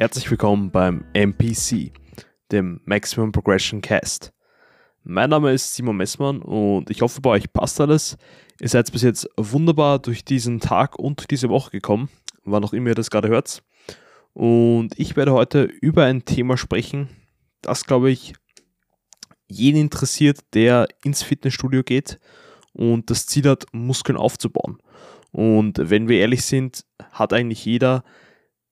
Herzlich 0.00 0.30
willkommen 0.30 0.70
beim 0.70 1.04
MPC, 1.12 1.92
dem 2.50 2.80
Maximum 2.86 3.32
Progression 3.32 3.82
Cast. 3.82 4.32
Mein 5.04 5.28
Name 5.28 5.52
ist 5.52 5.74
Simon 5.74 5.98
Messmann 5.98 6.40
und 6.40 6.88
ich 6.88 7.02
hoffe, 7.02 7.20
bei 7.20 7.28
euch 7.28 7.52
passt 7.52 7.82
alles. 7.82 8.16
Ihr 8.62 8.70
seid 8.70 8.90
bis 8.92 9.02
jetzt 9.02 9.28
wunderbar 9.36 9.98
durch 9.98 10.24
diesen 10.24 10.58
Tag 10.58 10.98
und 10.98 11.30
diese 11.30 11.50
Woche 11.50 11.72
gekommen, 11.72 12.08
wann 12.44 12.64
auch 12.64 12.72
immer 12.72 12.88
ihr 12.88 12.94
das 12.94 13.10
gerade 13.10 13.28
hört. 13.28 13.62
Und 14.32 14.98
ich 14.98 15.16
werde 15.16 15.34
heute 15.34 15.64
über 15.64 16.06
ein 16.06 16.24
Thema 16.24 16.56
sprechen, 16.56 17.10
das, 17.60 17.84
glaube 17.84 18.10
ich, 18.10 18.32
jeden 19.48 19.82
interessiert, 19.82 20.38
der 20.54 20.88
ins 21.04 21.22
Fitnessstudio 21.22 21.82
geht 21.82 22.18
und 22.72 23.10
das 23.10 23.26
Ziel 23.26 23.46
hat, 23.46 23.66
Muskeln 23.72 24.16
aufzubauen. 24.16 24.78
Und 25.30 25.78
wenn 25.78 26.08
wir 26.08 26.20
ehrlich 26.20 26.42
sind, 26.46 26.86
hat 27.12 27.34
eigentlich 27.34 27.66
jeder 27.66 28.02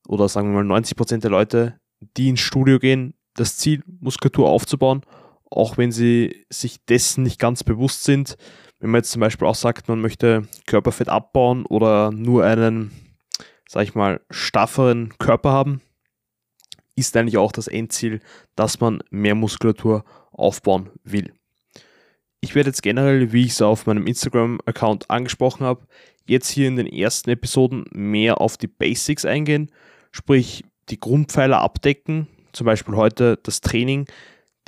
oder 0.08 0.28
sagen 0.28 0.52
wir 0.52 0.64
mal 0.64 0.80
90% 0.80 1.20
der 1.20 1.30
Leute, 1.30 1.78
die 2.16 2.28
ins 2.28 2.40
Studio 2.40 2.78
gehen, 2.78 3.14
das 3.34 3.56
Ziel, 3.56 3.82
Muskulatur 4.00 4.48
aufzubauen, 4.48 5.02
auch 5.50 5.78
wenn 5.78 5.92
sie 5.92 6.44
sich 6.50 6.84
dessen 6.86 7.22
nicht 7.22 7.38
ganz 7.38 7.62
bewusst 7.62 8.04
sind. 8.04 8.36
Wenn 8.80 8.90
man 8.90 9.00
jetzt 9.00 9.12
zum 9.12 9.20
Beispiel 9.20 9.46
auch 9.46 9.54
sagt, 9.54 9.88
man 9.88 10.00
möchte 10.00 10.48
Körperfett 10.66 11.08
abbauen 11.08 11.66
oder 11.66 12.10
nur 12.10 12.44
einen, 12.44 12.90
sag 13.68 13.84
ich 13.84 13.94
mal, 13.94 14.20
stafferen 14.30 15.16
Körper 15.18 15.50
haben, 15.50 15.82
ist 16.96 17.16
eigentlich 17.16 17.38
auch 17.38 17.52
das 17.52 17.68
Endziel, 17.68 18.20
dass 18.56 18.80
man 18.80 19.00
mehr 19.10 19.34
Muskulatur 19.34 20.04
aufbauen 20.32 20.90
will. 21.04 21.32
Ich 22.40 22.54
werde 22.54 22.70
jetzt 22.70 22.82
generell, 22.82 23.32
wie 23.32 23.44
ich 23.44 23.52
es 23.52 23.62
auf 23.62 23.86
meinem 23.86 24.06
Instagram-Account 24.06 25.10
angesprochen 25.10 25.66
habe, 25.66 25.86
jetzt 26.26 26.48
hier 26.48 26.68
in 26.68 26.76
den 26.76 26.86
ersten 26.86 27.30
Episoden 27.30 27.84
mehr 27.90 28.40
auf 28.40 28.56
die 28.56 28.68
Basics 28.68 29.24
eingehen, 29.24 29.70
sprich 30.10 30.64
die 30.88 31.00
Grundpfeiler 31.00 31.60
abdecken, 31.60 32.26
zum 32.52 32.64
Beispiel 32.64 32.96
heute 32.96 33.38
das 33.42 33.60
Training, 33.60 34.06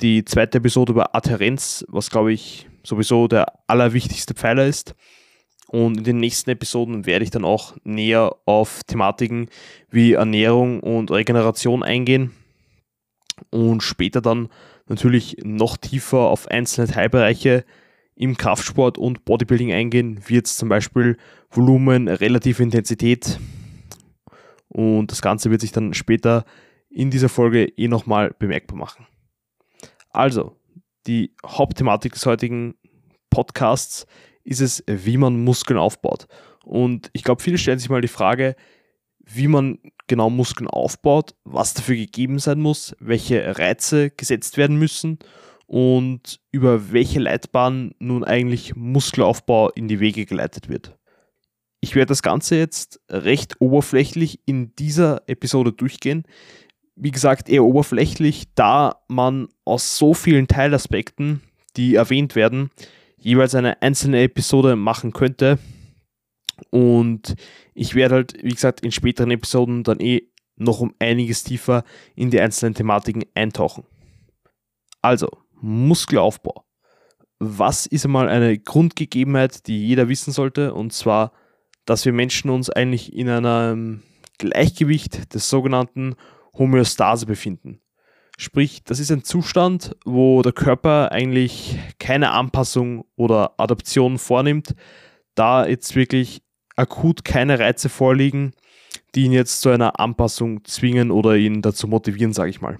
die 0.01 0.25
zweite 0.25 0.59
Episode 0.59 0.93
über 0.93 1.15
Adherenz, 1.15 1.85
was 1.87 2.09
glaube 2.09 2.33
ich 2.33 2.67
sowieso 2.83 3.27
der 3.27 3.45
allerwichtigste 3.67 4.33
Pfeiler 4.33 4.65
ist. 4.65 4.95
Und 5.67 5.99
in 5.99 6.03
den 6.03 6.17
nächsten 6.17 6.49
Episoden 6.49 7.05
werde 7.05 7.23
ich 7.23 7.31
dann 7.31 7.45
auch 7.45 7.77
näher 7.83 8.35
auf 8.45 8.83
Thematiken 8.83 9.47
wie 9.89 10.13
Ernährung 10.13 10.81
und 10.81 11.11
Regeneration 11.11 11.81
eingehen 11.81 12.31
und 13.49 13.81
später 13.81 14.21
dann 14.21 14.49
natürlich 14.87 15.37
noch 15.43 15.77
tiefer 15.77 16.19
auf 16.19 16.47
einzelne 16.49 16.87
Teilbereiche 16.87 17.63
im 18.15 18.37
Kraftsport 18.37 18.97
und 18.97 19.23
Bodybuilding 19.23 19.71
eingehen, 19.71 20.19
wie 20.27 20.35
jetzt 20.35 20.57
zum 20.57 20.67
Beispiel 20.69 21.17
Volumen, 21.49 22.07
relative 22.07 22.61
Intensität. 22.61 23.39
Und 24.71 25.11
das 25.11 25.21
Ganze 25.21 25.51
wird 25.51 25.59
sich 25.59 25.73
dann 25.73 25.93
später 25.93 26.45
in 26.89 27.11
dieser 27.11 27.27
Folge 27.27 27.65
eh 27.65 27.89
nochmal 27.89 28.33
bemerkbar 28.39 28.77
machen. 28.77 29.05
Also, 30.11 30.55
die 31.07 31.35
Hauptthematik 31.45 32.13
des 32.13 32.25
heutigen 32.25 32.75
Podcasts 33.29 34.05
ist 34.45 34.61
es, 34.61 34.81
wie 34.87 35.17
man 35.17 35.43
Muskeln 35.43 35.77
aufbaut. 35.77 36.27
Und 36.63 37.09
ich 37.11 37.23
glaube, 37.23 37.43
viele 37.43 37.57
stellen 37.57 37.79
sich 37.79 37.89
mal 37.89 38.01
die 38.01 38.07
Frage, 38.07 38.55
wie 39.19 39.47
man 39.47 39.79
genau 40.07 40.29
Muskeln 40.29 40.69
aufbaut, 40.69 41.35
was 41.43 41.73
dafür 41.73 41.95
gegeben 41.95 42.39
sein 42.39 42.61
muss, 42.61 42.95
welche 42.99 43.57
Reize 43.59 44.09
gesetzt 44.09 44.57
werden 44.57 44.77
müssen 44.77 45.19
und 45.67 46.39
über 46.51 46.93
welche 46.93 47.19
Leitbahn 47.19 47.93
nun 47.99 48.23
eigentlich 48.23 48.75
Muskelaufbau 48.75 49.69
in 49.71 49.89
die 49.89 49.99
Wege 49.99 50.25
geleitet 50.25 50.69
wird. 50.69 50.97
Ich 51.81 51.95
werde 51.95 52.09
das 52.09 52.21
Ganze 52.21 52.55
jetzt 52.57 53.01
recht 53.09 53.59
oberflächlich 53.59 54.39
in 54.45 54.75
dieser 54.75 55.23
Episode 55.27 55.73
durchgehen. 55.73 56.23
Wie 56.95 57.09
gesagt, 57.09 57.49
eher 57.49 57.63
oberflächlich, 57.63 58.53
da 58.53 59.01
man 59.07 59.47
aus 59.65 59.97
so 59.97 60.13
vielen 60.13 60.47
Teilaspekten, 60.47 61.41
die 61.75 61.95
erwähnt 61.95 62.35
werden, 62.35 62.69
jeweils 63.17 63.55
eine 63.55 63.81
einzelne 63.81 64.21
Episode 64.21 64.75
machen 64.75 65.11
könnte. 65.11 65.57
Und 66.69 67.33
ich 67.73 67.95
werde 67.95 68.15
halt, 68.15 68.33
wie 68.43 68.49
gesagt, 68.53 68.81
in 68.81 68.91
späteren 68.91 69.31
Episoden 69.31 69.83
dann 69.83 69.99
eh 69.99 70.27
noch 70.57 70.81
um 70.81 70.93
einiges 70.99 71.43
tiefer 71.43 71.83
in 72.15 72.29
die 72.29 72.39
einzelnen 72.39 72.75
Thematiken 72.75 73.23
eintauchen. 73.33 73.85
Also, 75.01 75.29
Muskelaufbau. 75.59 76.65
Was 77.39 77.87
ist 77.87 78.05
einmal 78.05 78.29
eine 78.29 78.59
Grundgegebenheit, 78.59 79.65
die 79.65 79.87
jeder 79.87 80.09
wissen 80.09 80.31
sollte? 80.31 80.75
Und 80.75 80.93
zwar 80.93 81.31
dass 81.85 82.05
wir 82.05 82.13
Menschen 82.13 82.49
uns 82.49 82.69
eigentlich 82.69 83.13
in 83.13 83.29
einem 83.29 84.03
Gleichgewicht 84.37 85.33
des 85.33 85.49
sogenannten 85.49 86.15
Homöostase 86.57 87.25
befinden. 87.25 87.79
Sprich, 88.37 88.83
das 88.83 88.99
ist 88.99 89.11
ein 89.11 89.23
Zustand, 89.23 89.95
wo 90.03 90.41
der 90.41 90.51
Körper 90.51 91.11
eigentlich 91.11 91.77
keine 91.99 92.31
Anpassung 92.31 93.05
oder 93.15 93.53
Adaption 93.57 94.17
vornimmt, 94.17 94.75
da 95.35 95.67
jetzt 95.67 95.95
wirklich 95.95 96.41
akut 96.75 97.23
keine 97.23 97.59
Reize 97.59 97.89
vorliegen, 97.89 98.53
die 99.13 99.25
ihn 99.25 99.31
jetzt 99.31 99.61
zu 99.61 99.69
einer 99.69 99.99
Anpassung 99.99 100.63
zwingen 100.65 101.11
oder 101.11 101.35
ihn 101.35 101.61
dazu 101.61 101.87
motivieren, 101.87 102.33
sage 102.33 102.49
ich 102.49 102.61
mal. 102.61 102.79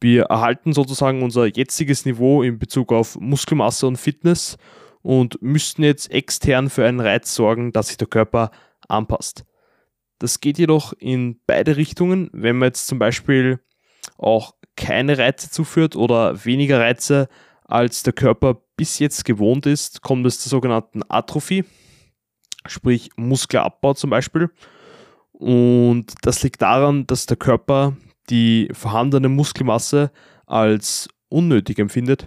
Wir 0.00 0.24
erhalten 0.24 0.72
sozusagen 0.72 1.22
unser 1.22 1.46
jetziges 1.46 2.04
Niveau 2.04 2.42
in 2.42 2.58
Bezug 2.58 2.92
auf 2.92 3.18
Muskelmasse 3.20 3.86
und 3.86 3.96
Fitness 3.96 4.56
und 5.04 5.40
müssten 5.42 5.82
jetzt 5.82 6.10
extern 6.10 6.70
für 6.70 6.86
einen 6.86 6.98
Reiz 6.98 7.34
sorgen, 7.34 7.72
dass 7.72 7.88
sich 7.88 7.98
der 7.98 8.08
Körper 8.08 8.50
anpasst. 8.88 9.44
Das 10.18 10.40
geht 10.40 10.58
jedoch 10.58 10.94
in 10.98 11.40
beide 11.46 11.76
Richtungen. 11.76 12.30
Wenn 12.32 12.56
man 12.56 12.68
jetzt 12.68 12.86
zum 12.86 12.98
Beispiel 12.98 13.60
auch 14.16 14.54
keine 14.76 15.18
Reize 15.18 15.50
zuführt 15.50 15.94
oder 15.94 16.46
weniger 16.46 16.80
Reize, 16.80 17.28
als 17.66 18.02
der 18.02 18.14
Körper 18.14 18.62
bis 18.78 18.98
jetzt 18.98 19.26
gewohnt 19.26 19.66
ist, 19.66 20.00
kommt 20.00 20.26
es 20.26 20.40
zur 20.40 20.48
sogenannten 20.48 21.02
Atrophie, 21.06 21.64
sprich 22.66 23.10
Muskelabbau 23.16 23.92
zum 23.92 24.08
Beispiel. 24.08 24.50
Und 25.32 26.14
das 26.22 26.42
liegt 26.42 26.62
daran, 26.62 27.06
dass 27.06 27.26
der 27.26 27.36
Körper 27.36 27.94
die 28.30 28.70
vorhandene 28.72 29.28
Muskelmasse 29.28 30.10
als 30.46 31.10
unnötig 31.28 31.78
empfindet. 31.78 32.26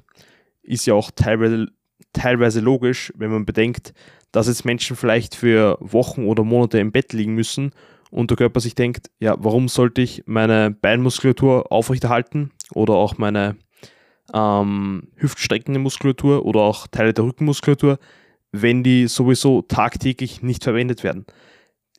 Ist 0.61 0.85
ja 0.85 0.93
auch 0.93 1.09
teilweise 1.09 1.69
teilweise 2.17 2.59
logisch, 2.59 3.13
wenn 3.15 3.31
man 3.31 3.45
bedenkt, 3.45 3.93
dass 4.31 4.47
jetzt 4.47 4.65
Menschen 4.65 4.95
vielleicht 4.95 5.35
für 5.35 5.77
Wochen 5.79 6.25
oder 6.25 6.43
Monate 6.43 6.79
im 6.79 6.91
Bett 6.91 7.13
liegen 7.13 7.33
müssen 7.33 7.71
und 8.09 8.29
der 8.29 8.37
Körper 8.37 8.59
sich 8.59 8.75
denkt, 8.75 9.09
ja, 9.19 9.35
warum 9.39 9.67
sollte 9.67 10.01
ich 10.01 10.23
meine 10.25 10.71
Beinmuskulatur 10.71 11.71
aufrechterhalten 11.71 12.51
oder 12.73 12.95
auch 12.95 13.17
meine 13.17 13.57
ähm, 14.33 15.09
hüftstreckende 15.15 15.79
Muskulatur 15.79 16.45
oder 16.45 16.61
auch 16.61 16.87
Teile 16.87 17.13
der 17.13 17.25
Rückenmuskulatur, 17.25 17.99
wenn 18.51 18.83
die 18.83 19.07
sowieso 19.07 19.61
tagtäglich 19.61 20.41
nicht 20.41 20.63
verwendet 20.63 21.03
werden. 21.03 21.25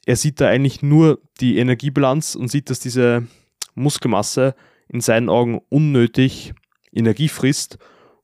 Er 0.05 0.17
sieht 0.17 0.41
da 0.41 0.49
eigentlich 0.49 0.83
nur 0.83 1.21
die 1.41 1.59
Energiebilanz 1.59 2.35
und 2.35 2.49
sieht, 2.51 2.71
dass 2.71 2.81
diese 2.81 3.27
Muskelmasse 3.75 4.55
in 4.89 5.01
seinen 5.01 5.29
Augen 5.29 5.61
unnötig 5.69 6.55
Energie 6.93 7.29
frisst 7.29 7.79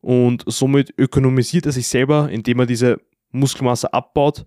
und 0.04 0.44
somit 0.46 0.92
ökonomisiert 0.98 1.64
er 1.64 1.72
sich 1.72 1.88
selber, 1.88 2.28
indem 2.30 2.60
er 2.60 2.66
diese 2.66 3.00
Muskelmasse 3.30 3.94
abbaut 3.94 4.44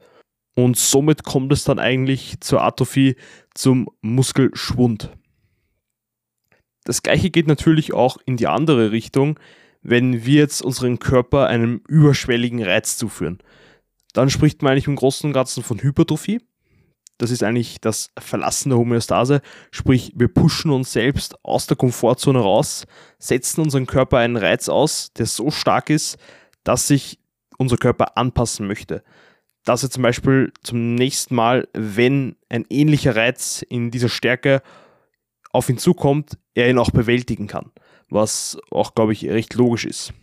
und 0.56 0.78
somit 0.78 1.24
kommt 1.24 1.52
es 1.52 1.64
dann 1.64 1.80
eigentlich 1.80 2.40
zur 2.42 2.62
Atrophie, 2.62 3.16
zum 3.56 3.90
Muskelschwund. 4.02 5.12
Das 6.84 7.02
gleiche 7.02 7.32
geht 7.32 7.48
natürlich 7.48 7.92
auch 7.92 8.18
in 8.26 8.38
die 8.38 8.46
andere 8.46 8.92
Richtung, 8.92 9.40
wenn 9.82 10.26
wir 10.26 10.42
jetzt 10.42 10.62
unseren 10.62 11.00
Körper 11.00 11.48
einem 11.48 11.82
überschwelligen 11.88 12.64
Reiz 12.64 12.96
zuführen. 12.98 13.40
Dann 14.14 14.30
spricht 14.30 14.62
man 14.62 14.74
eigentlich 14.74 14.88
im 14.88 14.96
Großen 14.96 15.28
und 15.28 15.34
Ganzen 15.34 15.64
von 15.64 15.82
Hypertrophie. 15.82 16.40
Das 17.18 17.32
ist 17.32 17.44
eigentlich 17.44 17.82
das 17.82 18.10
Verlassen 18.18 18.70
der 18.70 18.78
Homöostase. 18.78 19.42
Sprich, 19.72 20.14
wir 20.16 20.28
pushen 20.28 20.72
uns 20.72 20.92
selbst 20.92 21.44
aus 21.44 21.66
der 21.66 21.78
Komfortzone 21.78 22.40
raus, 22.40 22.86
setzen 23.18 23.62
unseren 23.62 23.88
Körper 23.88 24.18
einen 24.18 24.38
Reiz 24.38 24.70
aus, 24.70 25.12
der 25.14 25.26
so 25.26 25.50
stark 25.50 25.90
ist, 25.90 26.18
dass 26.64 26.88
sich 26.88 27.20
unser 27.58 27.78
Körper 27.78 28.18
anpassen 28.18 28.68
möchte. 28.68 29.04
Dass 29.66 29.84
er 29.84 29.90
zum 29.90 30.04
Beispiel 30.04 30.54
zum 30.62 30.96
nächsten 30.96 31.34
Mal, 31.34 31.68
wenn 31.74 32.36
ein 32.50 32.66
ähnlicher 32.70 33.16
Reiz 33.16 33.66
in 33.68 33.90
dieser 33.90 34.10
Stärke 34.10 34.62
auf 35.52 35.70
ihn 35.70 35.80
zukommt, 35.80 36.38
er 36.54 36.70
ihn 36.70 36.78
auch 36.78 36.92
bewältigen 36.92 37.48
kann. 37.48 37.72
Was 38.10 38.58
auch, 38.70 38.94
glaube 38.94 39.14
ich, 39.14 39.28
recht 39.28 39.56
logisch 39.56 39.86
ist. 39.86 40.14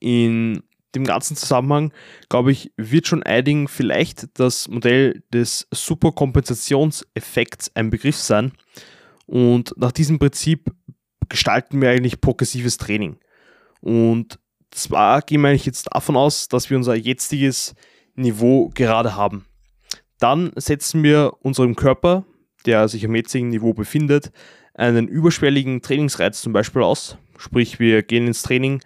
In 0.00 0.62
dem 0.96 1.04
ganzen 1.04 1.36
Zusammenhang, 1.36 1.92
glaube 2.28 2.50
ich, 2.52 2.72
wird 2.76 3.06
schon 3.06 3.22
einigen 3.22 3.68
vielleicht 3.68 4.38
das 4.38 4.68
Modell 4.68 5.22
des 5.32 5.68
Superkompensationseffekts 5.72 7.70
ein 7.74 7.90
Begriff 7.90 8.16
sein. 8.16 8.52
Und 9.26 9.74
nach 9.76 9.92
diesem 9.92 10.18
Prinzip 10.18 10.72
gestalten 11.28 11.80
wir 11.80 11.90
eigentlich 11.90 12.20
progressives 12.20 12.76
Training. 12.78 13.18
Und 13.80 14.38
zwar 14.70 15.22
gehen 15.22 15.42
wir 15.42 15.48
eigentlich 15.48 15.66
jetzt 15.66 15.88
davon 15.92 16.16
aus, 16.16 16.48
dass 16.48 16.70
wir 16.70 16.76
unser 16.76 16.94
jetziges 16.94 17.74
Niveau 18.14 18.70
gerade 18.74 19.14
haben. 19.14 19.44
Dann 20.18 20.52
setzen 20.56 21.02
wir 21.02 21.34
unserem 21.42 21.76
Körper 21.76 22.24
der 22.66 22.88
sich 22.88 23.04
am 23.04 23.14
jetzigen 23.14 23.48
Niveau 23.48 23.72
befindet, 23.72 24.32
einen 24.74 25.08
überschwelligen 25.08 25.80
Trainingsreiz 25.80 26.42
zum 26.42 26.52
Beispiel 26.52 26.82
aus. 26.82 27.16
Sprich, 27.38 27.78
wir 27.78 28.02
gehen 28.02 28.26
ins 28.26 28.42
Training, 28.42 28.80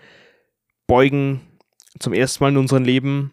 beugen 0.86 1.40
zum 2.00 2.12
ersten 2.14 2.42
Mal 2.42 2.50
in 2.50 2.56
unserem 2.56 2.84
Leben 2.84 3.32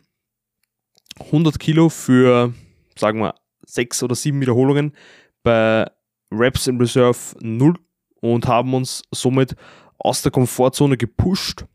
100 1.19 1.57
Kilo 1.59 1.89
für, 1.89 2.53
sagen 2.95 3.19
wir, 3.19 3.33
sechs 3.65 4.03
oder 4.03 4.13
sieben 4.13 4.39
Wiederholungen 4.41 4.93
bei 5.41 5.89
Reps 6.31 6.67
in 6.67 6.77
Reserve 6.77 7.17
0 7.39 7.75
und 8.21 8.47
haben 8.47 8.73
uns 8.73 9.01
somit 9.11 9.55
aus 9.97 10.21
der 10.21 10.31
Komfortzone 10.31 10.97
gepusht 10.97 11.65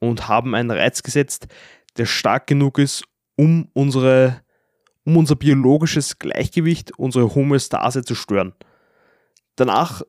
und 0.00 0.28
haben 0.28 0.54
einen 0.54 0.70
Reiz 0.70 1.02
gesetzt, 1.02 1.48
der 1.96 2.06
stark 2.06 2.46
genug 2.46 2.78
ist, 2.78 3.04
um, 3.36 3.68
unsere, 3.74 4.40
um 5.04 5.16
unser 5.16 5.36
biologisches 5.36 6.18
Gleichgewicht, 6.18 6.96
unsere 6.98 7.34
Homöostase 7.34 8.04
zu 8.04 8.14
stören. 8.14 8.54
Danach 9.56 10.02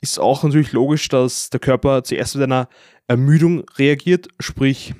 ist 0.00 0.20
auch 0.20 0.44
natürlich 0.44 0.72
logisch, 0.72 1.08
dass 1.08 1.50
der 1.50 1.60
Körper 1.60 2.04
zuerst 2.04 2.36
mit 2.36 2.44
einer 2.44 2.68
Ermüdung 3.08 3.64
reagiert, 3.76 4.28
sprich 4.38 4.94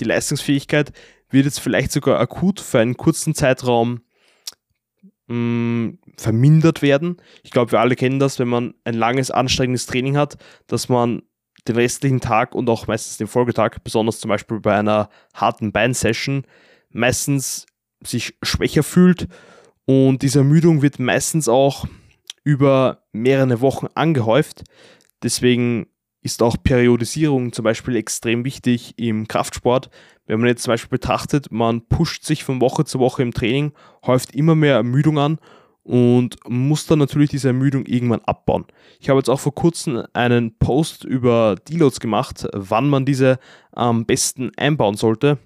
die 0.00 0.04
Leistungsfähigkeit 0.04 0.92
wird 1.30 1.44
jetzt 1.46 1.60
vielleicht 1.60 1.92
sogar 1.92 2.20
akut 2.20 2.60
für 2.60 2.80
einen 2.80 2.96
kurzen 2.96 3.34
Zeitraum 3.34 4.00
mh, 5.26 5.34
mm, 5.36 5.98
vermindert 6.16 6.82
werden. 6.82 7.16
Ich 7.42 7.50
glaube, 7.50 7.72
wir 7.72 7.80
alle 7.80 7.96
kennen 7.96 8.18
das, 8.18 8.38
wenn 8.38 8.48
man 8.48 8.74
ein 8.84 8.94
langes, 8.94 9.30
anstrengendes 9.30 9.86
Training 9.86 10.16
hat, 10.16 10.36
dass 10.66 10.88
man 10.88 11.22
den 11.66 11.76
restlichen 11.76 12.20
Tag 12.20 12.54
und 12.54 12.68
auch 12.68 12.86
meistens 12.86 13.16
den 13.16 13.26
Folgetag, 13.26 13.78
besonders 13.82 14.20
zum 14.20 14.28
Beispiel 14.28 14.60
bei 14.60 14.76
einer 14.76 15.08
harten 15.32 15.72
Beinsession, 15.72 16.44
meistens 16.90 17.66
sich 18.02 18.36
schwächer 18.42 18.82
fühlt 18.82 19.28
und 19.86 20.22
diese 20.22 20.40
Ermüdung 20.40 20.82
wird 20.82 20.98
meistens 20.98 21.48
auch 21.48 21.86
über 22.42 23.04
mehrere 23.12 23.60
Wochen 23.60 23.86
angehäuft. 23.94 24.64
Deswegen 25.22 25.86
ist 26.24 26.42
auch 26.42 26.56
Periodisierung 26.60 27.52
zum 27.52 27.64
Beispiel 27.64 27.96
extrem 27.96 28.44
wichtig 28.46 28.94
im 28.96 29.28
Kraftsport. 29.28 29.90
Wenn 30.26 30.40
man 30.40 30.48
jetzt 30.48 30.62
zum 30.62 30.72
Beispiel 30.72 30.88
betrachtet, 30.88 31.52
man 31.52 31.86
pusht 31.86 32.24
sich 32.24 32.44
von 32.44 32.62
Woche 32.62 32.86
zu 32.86 32.98
Woche 32.98 33.22
im 33.22 33.34
Training, 33.34 33.72
häuft 34.06 34.34
immer 34.34 34.54
mehr 34.54 34.76
Ermüdung 34.76 35.18
an 35.18 35.38
und 35.82 36.36
muss 36.48 36.86
dann 36.86 36.98
natürlich 36.98 37.28
diese 37.28 37.48
Ermüdung 37.48 37.84
irgendwann 37.84 38.22
abbauen. 38.22 38.64
Ich 39.00 39.10
habe 39.10 39.18
jetzt 39.18 39.28
auch 39.28 39.38
vor 39.38 39.54
kurzem 39.54 40.02
einen 40.14 40.56
Post 40.56 41.04
über 41.04 41.56
Deloads 41.68 42.00
gemacht, 42.00 42.48
wann 42.54 42.88
man 42.88 43.04
diese 43.04 43.38
am 43.72 44.06
besten 44.06 44.50
einbauen 44.56 44.96
sollte. 44.96 45.36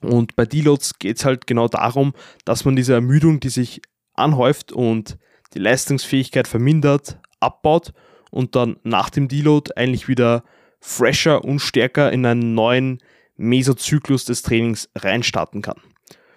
Und 0.00 0.34
bei 0.34 0.44
Deloads 0.44 0.98
geht 0.98 1.18
es 1.18 1.24
halt 1.24 1.46
genau 1.46 1.68
darum, 1.68 2.14
dass 2.44 2.64
man 2.64 2.74
diese 2.74 2.94
Ermüdung, 2.94 3.38
die 3.38 3.48
sich 3.48 3.80
anhäuft 4.14 4.72
und 4.72 5.18
die 5.54 5.60
Leistungsfähigkeit 5.60 6.48
vermindert, 6.48 7.20
abbaut 7.38 7.92
und 8.34 8.56
dann 8.56 8.76
nach 8.82 9.10
dem 9.10 9.28
Deload 9.28 9.72
eigentlich 9.76 10.08
wieder 10.08 10.42
fresher 10.80 11.44
und 11.44 11.60
stärker 11.60 12.12
in 12.12 12.26
einen 12.26 12.54
neuen 12.54 12.98
Mesozyklus 13.36 14.24
des 14.24 14.42
Trainings 14.42 14.90
reinstarten 14.96 15.62
kann. 15.62 15.80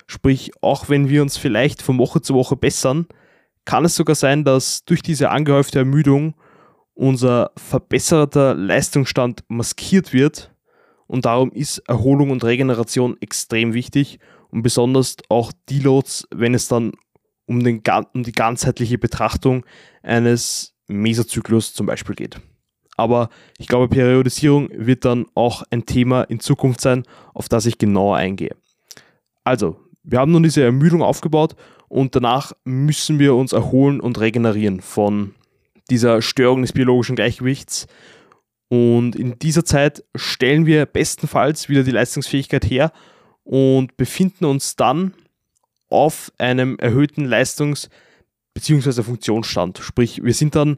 Sprich, 0.06 0.52
auch 0.62 0.90
wenn 0.90 1.10
wir 1.10 1.24
uns 1.24 1.38
vielleicht 1.38 1.82
von 1.82 1.98
Woche 1.98 2.22
zu 2.22 2.36
Woche 2.36 2.56
bessern, 2.56 3.08
kann 3.66 3.84
es 3.84 3.96
sogar 3.96 4.16
sein, 4.16 4.46
dass 4.46 4.86
durch 4.86 5.02
diese 5.02 5.32
angehäufte 5.32 5.80
Ermüdung 5.80 6.36
unser 6.94 7.52
verbesserter 7.58 8.54
Leistungsstand 8.54 9.44
maskiert 9.48 10.14
wird 10.14 10.52
und 11.08 11.26
darum 11.26 11.52
ist 11.52 11.80
Erholung 11.88 12.30
und 12.30 12.44
Regeneration 12.44 13.18
extrem 13.22 13.74
wichtig 13.74 14.20
und 14.50 14.62
besonders 14.62 15.18
auch 15.30 15.52
Deloads, 15.70 16.28
wenn 16.34 16.54
es 16.54 16.68
dann 16.68 16.92
um, 17.48 17.64
den, 17.64 17.82
um 18.14 18.24
die 18.24 18.32
ganzheitliche 18.32 18.98
Betrachtung 18.98 19.66
eines 20.04 20.77
Mesozyklus 20.88 21.74
zum 21.74 21.86
Beispiel 21.86 22.16
geht. 22.16 22.40
Aber 22.98 23.30
ich 23.60 23.68
glaube, 23.68 23.88
Periodisierung 23.88 24.70
wird 24.74 25.06
dann 25.06 25.28
auch 25.36 25.64
ein 25.70 25.86
Thema 25.86 26.24
in 26.24 26.40
Zukunft 26.40 26.82
sein, 26.82 27.04
auf 27.34 27.48
das 27.48 27.68
ich 27.68 27.78
genauer 27.78 28.18
eingehe. 28.18 28.56
Also, 29.44 29.80
wir 30.04 30.20
haben 30.20 30.32
nun 30.32 30.44
diese 30.44 30.64
Ermüdung 30.64 31.04
aufgebaut 31.04 31.56
und 31.90 32.16
danach 32.16 32.54
müssen 32.66 33.20
wir 33.20 33.36
uns 33.36 33.54
erholen 33.54 34.00
und 34.00 34.20
regenerieren 34.20 34.82
von 34.82 35.36
dieser 35.90 36.22
Störung 36.22 36.64
des 36.64 36.74
biologischen 36.74 37.16
Gleichgewichts. 37.16 37.88
Und 38.68 39.16
in 39.16 39.40
dieser 39.40 39.64
Zeit 39.64 40.04
stellen 40.16 40.66
wir 40.66 40.86
bestenfalls 40.86 41.70
wieder 41.70 41.84
die 41.84 41.92
Leistungsfähigkeit 41.92 42.66
her 42.66 42.92
und 43.44 43.96
befinden 43.96 44.46
uns 44.46 44.76
dann 44.76 45.14
auf 45.90 46.34
einem 46.38 46.78
erhöhten 46.80 47.26
Leistungs- 47.26 47.90
bzw. 48.58 49.04
Funktionsstand. 49.04 49.80
Sprich, 49.80 50.24
wir 50.24 50.34
sind 50.34 50.56
dann 50.56 50.78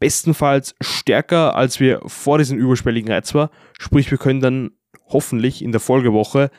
bestenfalls 0.00 0.74
stärker, 0.80 1.54
als 1.54 1.80
wir 1.80 2.00
vor 2.06 2.38
diesem 2.38 2.58
überschwelligen 2.58 3.10
Reiz 3.10 3.34
war. 3.34 3.50
Sprich, 3.78 4.10
wir 4.10 4.18
können 4.18 4.40
dann 4.40 4.70
hoffentlich 5.06 5.62
in 5.62 5.72
der 5.72 5.80
Folgewoche 5.80 6.50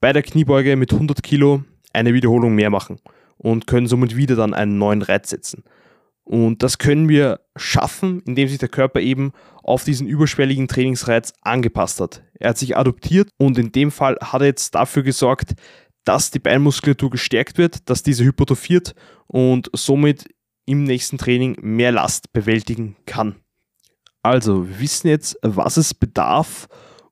bei 0.00 0.12
der 0.12 0.22
Kniebeuge 0.22 0.76
mit 0.76 0.92
100 0.92 1.22
Kilo 1.22 1.62
eine 1.92 2.14
Wiederholung 2.14 2.54
mehr 2.54 2.70
machen 2.70 3.00
und 3.36 3.66
können 3.66 3.86
somit 3.86 4.16
wieder 4.16 4.36
dann 4.36 4.54
einen 4.54 4.78
neuen 4.78 5.02
Reiz 5.02 5.30
setzen. 5.30 5.64
Und 6.24 6.62
das 6.62 6.78
können 6.78 7.08
wir 7.08 7.40
schaffen, 7.56 8.22
indem 8.26 8.48
sich 8.48 8.58
der 8.58 8.68
Körper 8.68 9.00
eben 9.00 9.32
auf 9.62 9.84
diesen 9.84 10.06
überschwelligen 10.06 10.68
Trainingsreiz 10.68 11.32
angepasst 11.42 12.00
hat. 12.00 12.22
Er 12.38 12.50
hat 12.50 12.58
sich 12.58 12.76
adoptiert 12.76 13.28
und 13.38 13.58
in 13.58 13.72
dem 13.72 13.90
Fall 13.90 14.16
hat 14.22 14.40
er 14.40 14.46
jetzt 14.46 14.74
dafür 14.74 15.02
gesorgt, 15.02 15.54
dass 16.04 16.30
die 16.30 16.38
Beinmuskulatur 16.38 17.10
gestärkt 17.10 17.58
wird, 17.58 17.88
dass 17.88 18.02
diese 18.02 18.24
hypertrophiert 18.24 18.94
und 19.26 19.70
somit 19.72 20.28
im 20.66 20.84
nächsten 20.84 21.18
Training 21.18 21.56
mehr 21.60 21.92
Last 21.92 22.32
bewältigen 22.32 22.96
kann. 23.06 23.36
Also, 24.22 24.68
wir 24.68 24.80
wissen 24.80 25.08
jetzt, 25.08 25.36
was 25.42 25.76
es 25.76 25.94
bedarf, 25.94 26.68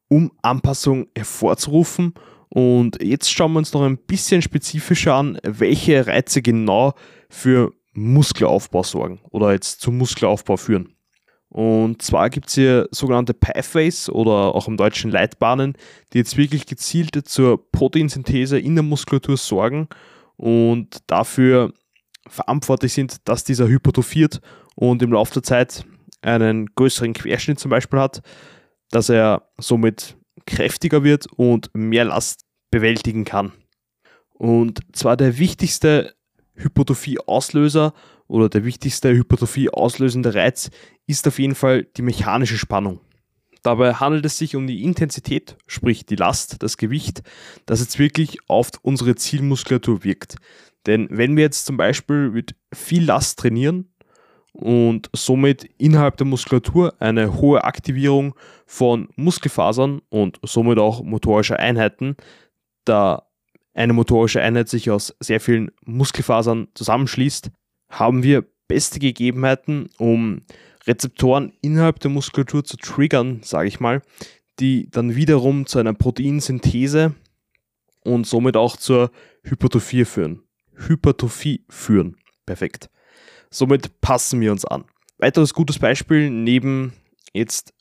um 0.08 0.32
Anpassung 0.42 1.08
hervorzurufen. 1.16 2.14
Und 2.48 3.02
jetzt 3.02 3.30
schauen 3.30 3.52
wir 3.52 3.58
uns 3.58 3.72
noch 3.72 3.82
ein 3.82 3.98
bisschen 3.98 4.42
spezifischer 4.42 5.14
an, 5.14 5.38
welche 5.42 6.06
Reize 6.06 6.42
genau 6.42 6.94
für 7.28 7.72
Muskelaufbau 7.92 8.82
sorgen 8.82 9.20
oder 9.30 9.52
jetzt 9.52 9.80
zum 9.80 9.98
Muskelaufbau 9.98 10.56
führen. 10.56 10.94
Und 11.50 12.00
zwar 12.00 12.30
gibt 12.30 12.48
es 12.48 12.54
hier 12.54 12.88
sogenannte 12.92 13.34
Pathways 13.34 14.08
oder 14.08 14.54
auch 14.54 14.68
im 14.68 14.76
Deutschen 14.76 15.10
Leitbahnen, 15.10 15.74
die 16.12 16.18
jetzt 16.18 16.36
wirklich 16.36 16.64
gezielt 16.64 17.26
zur 17.26 17.70
Proteinsynthese 17.72 18.58
in 18.58 18.76
der 18.76 18.84
Muskulatur 18.84 19.36
sorgen 19.36 19.88
und 20.36 20.98
dafür 21.08 21.72
verantwortlich 22.28 22.92
sind, 22.92 23.28
dass 23.28 23.42
dieser 23.42 23.66
hypertrophiert 23.66 24.40
und 24.76 25.02
im 25.02 25.12
Laufe 25.12 25.34
der 25.34 25.42
Zeit 25.42 25.84
einen 26.22 26.66
größeren 26.66 27.14
Querschnitt 27.14 27.58
zum 27.58 27.70
Beispiel 27.70 27.98
hat, 27.98 28.22
dass 28.90 29.08
er 29.08 29.50
somit 29.58 30.16
kräftiger 30.46 31.02
wird 31.02 31.26
und 31.36 31.70
mehr 31.74 32.04
Last 32.04 32.44
bewältigen 32.70 33.24
kann. 33.24 33.52
Und 34.34 34.80
zwar 34.92 35.16
der 35.16 35.38
wichtigste 35.38 36.14
Hypertrophie-Auslöser 36.54 37.92
oder 38.30 38.48
der 38.48 38.64
wichtigste 38.64 39.12
Hypertrophie 39.12 39.70
auslösende 39.70 40.34
Reiz 40.34 40.70
ist 41.06 41.26
auf 41.26 41.38
jeden 41.38 41.56
Fall 41.56 41.84
die 41.96 42.02
mechanische 42.02 42.56
Spannung. 42.56 43.00
Dabei 43.62 43.94
handelt 43.94 44.24
es 44.24 44.38
sich 44.38 44.56
um 44.56 44.66
die 44.66 44.84
Intensität, 44.84 45.56
sprich 45.66 46.06
die 46.06 46.16
Last, 46.16 46.62
das 46.62 46.76
Gewicht, 46.76 47.22
das 47.66 47.80
jetzt 47.80 47.98
wirklich 47.98 48.38
auf 48.48 48.70
unsere 48.82 49.16
Zielmuskulatur 49.16 50.04
wirkt. 50.04 50.36
Denn 50.86 51.08
wenn 51.10 51.36
wir 51.36 51.42
jetzt 51.42 51.66
zum 51.66 51.76
Beispiel 51.76 52.30
mit 52.30 52.54
viel 52.72 53.04
Last 53.04 53.40
trainieren 53.40 53.92
und 54.52 55.10
somit 55.14 55.64
innerhalb 55.76 56.16
der 56.16 56.26
Muskulatur 56.26 56.94
eine 57.00 57.34
hohe 57.34 57.64
Aktivierung 57.64 58.34
von 58.64 59.08
Muskelfasern 59.16 60.00
und 60.08 60.38
somit 60.42 60.78
auch 60.78 61.02
motorischer 61.02 61.58
Einheiten, 61.58 62.16
da 62.84 63.26
eine 63.74 63.92
motorische 63.92 64.40
Einheit 64.40 64.68
sich 64.68 64.90
aus 64.90 65.14
sehr 65.20 65.40
vielen 65.40 65.70
Muskelfasern 65.84 66.68
zusammenschließt, 66.74 67.50
haben 67.90 68.22
wir 68.22 68.46
beste 68.68 68.98
Gegebenheiten, 69.00 69.90
um 69.98 70.42
Rezeptoren 70.86 71.52
innerhalb 71.60 72.00
der 72.00 72.10
Muskulatur 72.10 72.64
zu 72.64 72.76
triggern, 72.76 73.40
sage 73.42 73.68
ich 73.68 73.80
mal, 73.80 74.02
die 74.58 74.88
dann 74.90 75.14
wiederum 75.16 75.66
zu 75.66 75.78
einer 75.78 75.92
Proteinsynthese 75.92 77.14
und 78.04 78.26
somit 78.26 78.56
auch 78.56 78.76
zur 78.76 79.10
Hypertrophie 79.42 80.04
führen. 80.04 80.42
Hypertrophie 80.74 81.64
führen. 81.68 82.16
Perfekt. 82.46 82.90
Somit 83.50 84.00
passen 84.00 84.40
wir 84.40 84.52
uns 84.52 84.64
an. 84.64 84.84
Weiteres 85.18 85.52
gutes 85.52 85.78
Beispiel 85.78 86.30
neben 86.30 86.92
jetzt 87.32 87.74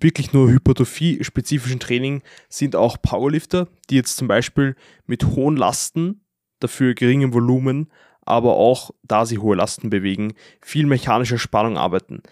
wirklich 0.00 0.32
nur 0.32 0.50
Hypertrophie-spezifischen 0.50 1.80
Training 1.80 2.22
sind 2.48 2.76
auch 2.76 3.00
Powerlifter, 3.00 3.68
die 3.90 3.96
jetzt 3.96 4.16
zum 4.16 4.28
Beispiel 4.28 4.76
mit 5.06 5.24
hohen 5.24 5.56
Lasten, 5.56 6.24
dafür 6.60 6.94
geringem 6.94 7.32
Volumen, 7.32 7.90
aber 8.26 8.56
auch 8.56 8.90
da 9.02 9.26
sie 9.26 9.38
hohe 9.38 9.56
Lasten 9.56 9.90
bewegen, 9.90 10.34
viel 10.60 10.86
mechanischer 10.86 11.38
Spannung 11.38 11.76
arbeiten. 11.76 12.22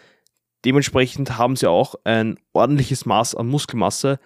Dementsprechend 0.64 1.38
haben 1.38 1.56
sie 1.56 1.68
auch 1.68 1.96
ein 2.04 2.38
ordentliches 2.52 3.04
Maß 3.04 3.34
an 3.34 3.48
Muskelmasse, 3.48 4.20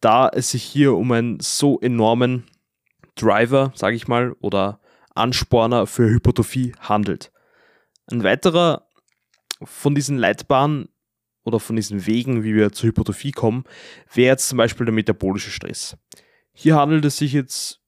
da 0.00 0.28
es 0.28 0.50
sich 0.50 0.62
hier 0.62 0.94
um 0.94 1.10
einen 1.12 1.40
so 1.40 1.78
enormen 1.80 2.44
Driver, 3.16 3.72
sage 3.74 3.96
ich 3.96 4.08
mal, 4.08 4.34
oder 4.40 4.80
Ansporner 5.14 5.86
für 5.86 6.08
Hypertrophie 6.08 6.72
handelt. 6.80 7.32
Ein 8.10 8.22
weiterer 8.22 8.86
von 9.62 9.94
diesen 9.94 10.16
Leitbahnen 10.16 10.88
oder 11.44 11.60
von 11.60 11.76
diesen 11.76 12.06
Wegen, 12.06 12.44
wie 12.44 12.54
wir 12.54 12.72
zur 12.72 12.88
Hypertrophie 12.88 13.32
kommen, 13.32 13.64
wäre 14.12 14.32
jetzt 14.32 14.48
zum 14.48 14.58
Beispiel 14.58 14.86
der 14.86 14.94
metabolische 14.94 15.50
Stress. 15.50 15.96
Hier 16.52 16.76
handelt 16.76 17.04
es 17.04 17.16
sich 17.16 17.32
jetzt 17.32 17.79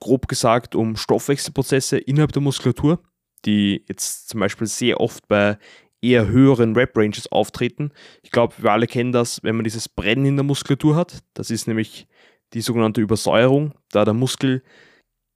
grob 0.00 0.28
gesagt 0.28 0.74
um 0.74 0.96
Stoffwechselprozesse 0.96 1.98
innerhalb 1.98 2.32
der 2.32 2.42
Muskulatur, 2.42 3.02
die 3.44 3.84
jetzt 3.88 4.28
zum 4.28 4.40
Beispiel 4.40 4.66
sehr 4.66 5.00
oft 5.00 5.26
bei 5.28 5.58
eher 6.00 6.26
höheren 6.26 6.74
Rep-Ranges 6.74 7.30
auftreten. 7.30 7.92
Ich 8.22 8.30
glaube, 8.30 8.54
wir 8.58 8.72
alle 8.72 8.86
kennen 8.86 9.12
das, 9.12 9.42
wenn 9.42 9.56
man 9.56 9.64
dieses 9.64 9.88
Brennen 9.88 10.26
in 10.26 10.36
der 10.36 10.44
Muskulatur 10.44 10.96
hat. 10.96 11.20
Das 11.34 11.50
ist 11.50 11.68
nämlich 11.68 12.08
die 12.54 12.60
sogenannte 12.60 13.00
Übersäuerung, 13.00 13.72
da 13.90 14.04
der 14.04 14.14
Muskel 14.14 14.62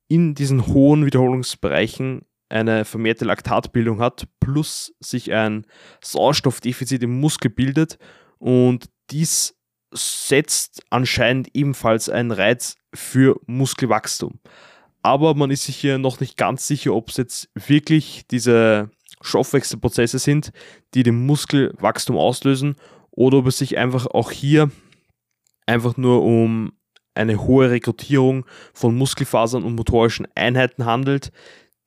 in 0.09 0.35
diesen 0.35 0.67
hohen 0.67 1.07
Wiederholungsbereichen 1.07 2.23
eine 2.49 2.85
vermehrte 2.85 3.25
Laktatbildung 3.25 4.01
hat, 4.01 4.29
plus 4.41 4.95
sich 5.01 5.33
ein 5.33 5.67
Sauerstoffdefizit 6.03 7.03
im 7.03 7.21
Muskel 7.21 7.51
bildet 7.51 7.99
und 8.39 8.89
dies 9.11 9.59
setzt 9.93 10.83
anscheinend 10.91 11.49
ebenfalls 11.55 12.09
einen 12.09 12.31
Reiz 12.31 12.77
für 12.97 13.41
Muskelwachstum. 13.47 14.41
Aber 15.03 15.35
man 15.35 15.51
ist 15.51 15.65
sich 15.65 15.77
hier 15.77 15.99
noch 15.99 16.19
nicht 16.21 16.37
ganz 16.37 16.67
sicher, 16.67 16.95
ob 16.95 17.11
es 17.11 17.17
jetzt 17.17 17.49
wirklich 17.55 18.25
diese 18.31 18.91
Stoffwechselprozesse 19.21 20.19
sind, 20.19 20.53
die 20.95 21.03
den 21.03 21.27
Muskelwachstum 21.27 22.17
auslösen 22.17 22.77
oder 23.11 23.39
ob 23.39 23.47
es 23.47 23.59
sich 23.59 23.79
einfach 23.79 24.07
auch 24.07 24.31
hier 24.31 24.71
einfach 25.67 25.97
nur 25.97 26.23
um 26.23 26.73
eine 27.15 27.43
hohe 27.43 27.71
Rekrutierung 27.71 28.45
von 28.75 28.97
Muskelfasern 28.97 29.65
und 29.65 29.75
motorischen 29.75 30.29
Einheiten 30.35 30.85
handelt, 30.85 31.33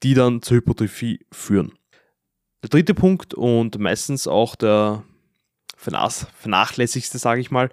die 0.02 0.14
dann 0.14 0.42
zur 0.42 0.58
Hypertrophie 0.58 1.20
führen. 1.32 1.74
Der 2.64 2.70
dritte 2.70 2.94
Punkt 2.94 3.34
und 3.34 3.80
meistens 3.80 4.28
auch 4.28 4.56
der 4.56 5.04
vernachlässigste, 5.78 7.18
sage 7.18 7.42
ich 7.42 7.52
mal, 7.52 7.70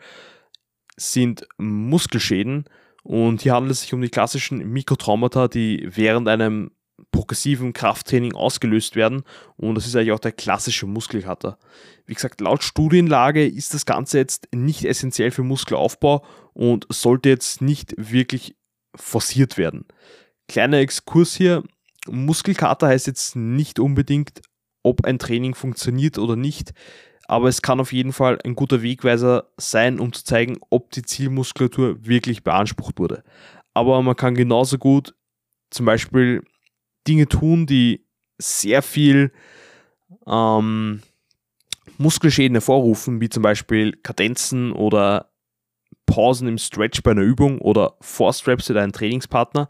sind 0.97 1.47
Muskelschäden. 1.59 2.67
Und 3.07 3.43
hier 3.43 3.55
handelt 3.55 3.71
es 3.71 3.83
sich 3.83 3.95
um 3.95 4.03
die 4.03 4.09
klassischen 4.09 4.59
Mikrotraumata, 4.69 5.47
die 5.47 5.87
während 5.95 6.27
einem 6.27 6.73
progressiven 7.13 7.73
Krafttraining 7.73 8.35
ausgelöst 8.35 8.97
werden. 8.97 9.23
Und 9.57 9.77
das 9.77 9.87
ist 9.87 9.95
eigentlich 9.95 10.11
auch 10.11 10.19
der 10.19 10.33
klassische 10.33 10.87
Muskelkater. 10.87 11.57
Wie 12.07 12.15
gesagt, 12.15 12.41
laut 12.41 12.65
Studienlage 12.65 13.47
ist 13.47 13.75
das 13.75 13.87
Ganze 13.87 14.19
jetzt 14.19 14.49
nicht 14.53 14.85
essentiell 14.85 15.31
für 15.31 15.45
Muskelaufbau 15.45 16.25
und 16.53 16.89
sollte 16.89 17.29
jetzt 17.29 17.63
nicht 17.63 17.95
wirklich 17.97 18.57
forciert 18.97 19.57
werden. 19.57 19.85
Kleiner 20.49 20.79
Exkurs 20.79 21.37
hier. 21.37 21.63
Muskelkater 22.09 22.89
heißt 22.89 23.07
jetzt 23.07 23.37
nicht 23.37 23.79
unbedingt, 23.79 24.43
ob 24.83 25.05
ein 25.05 25.21
Training 25.21 25.55
funktioniert 25.55 26.19
oder 26.19 26.35
nicht, 26.35 26.73
aber 27.29 27.49
es 27.49 27.63
kann 27.63 27.81
auf 27.81 27.93
jeden 27.93 28.13
Fall 28.13 28.39
ein 28.45 28.55
guter 28.55 28.83
Wegweiser 28.83 29.51
sein, 29.57 29.99
um 29.99 30.13
zu 30.13 30.25
zeigen, 30.25 30.59
ob 30.71 30.91
die 30.93 31.03
Zielmuskulatur 31.03 32.05
wirklich 32.07 32.45
beansprucht 32.45 32.99
wurde. 32.99 33.25
Aber 33.75 34.01
man 34.03 34.17
kann 34.17 34.35
genauso 34.35 34.79
gut 34.79 35.15
zum 35.71 35.87
Beispiel 35.87 36.43
Dinge 37.07 37.27
tun, 37.29 37.67
die 37.67 38.07
sehr 38.39 38.83
viel 38.83 39.33
ähm, 40.27 41.03
Muskelschäden 41.99 42.55
hervorrufen, 42.55 43.21
wie 43.21 43.29
zum 43.29 43.43
Beispiel 43.43 43.93
Kadenzen 43.93 44.73
oder 44.73 45.31
Pausen 46.07 46.47
im 46.47 46.59
Stretch 46.59 47.03
bei 47.03 47.11
einer 47.11 47.23
Übung 47.23 47.61
oder 47.61 47.97
Force 48.01 48.47
Reps 48.47 48.69
mit 48.69 48.79
einem 48.79 48.93
Trainingspartner. 48.93 49.69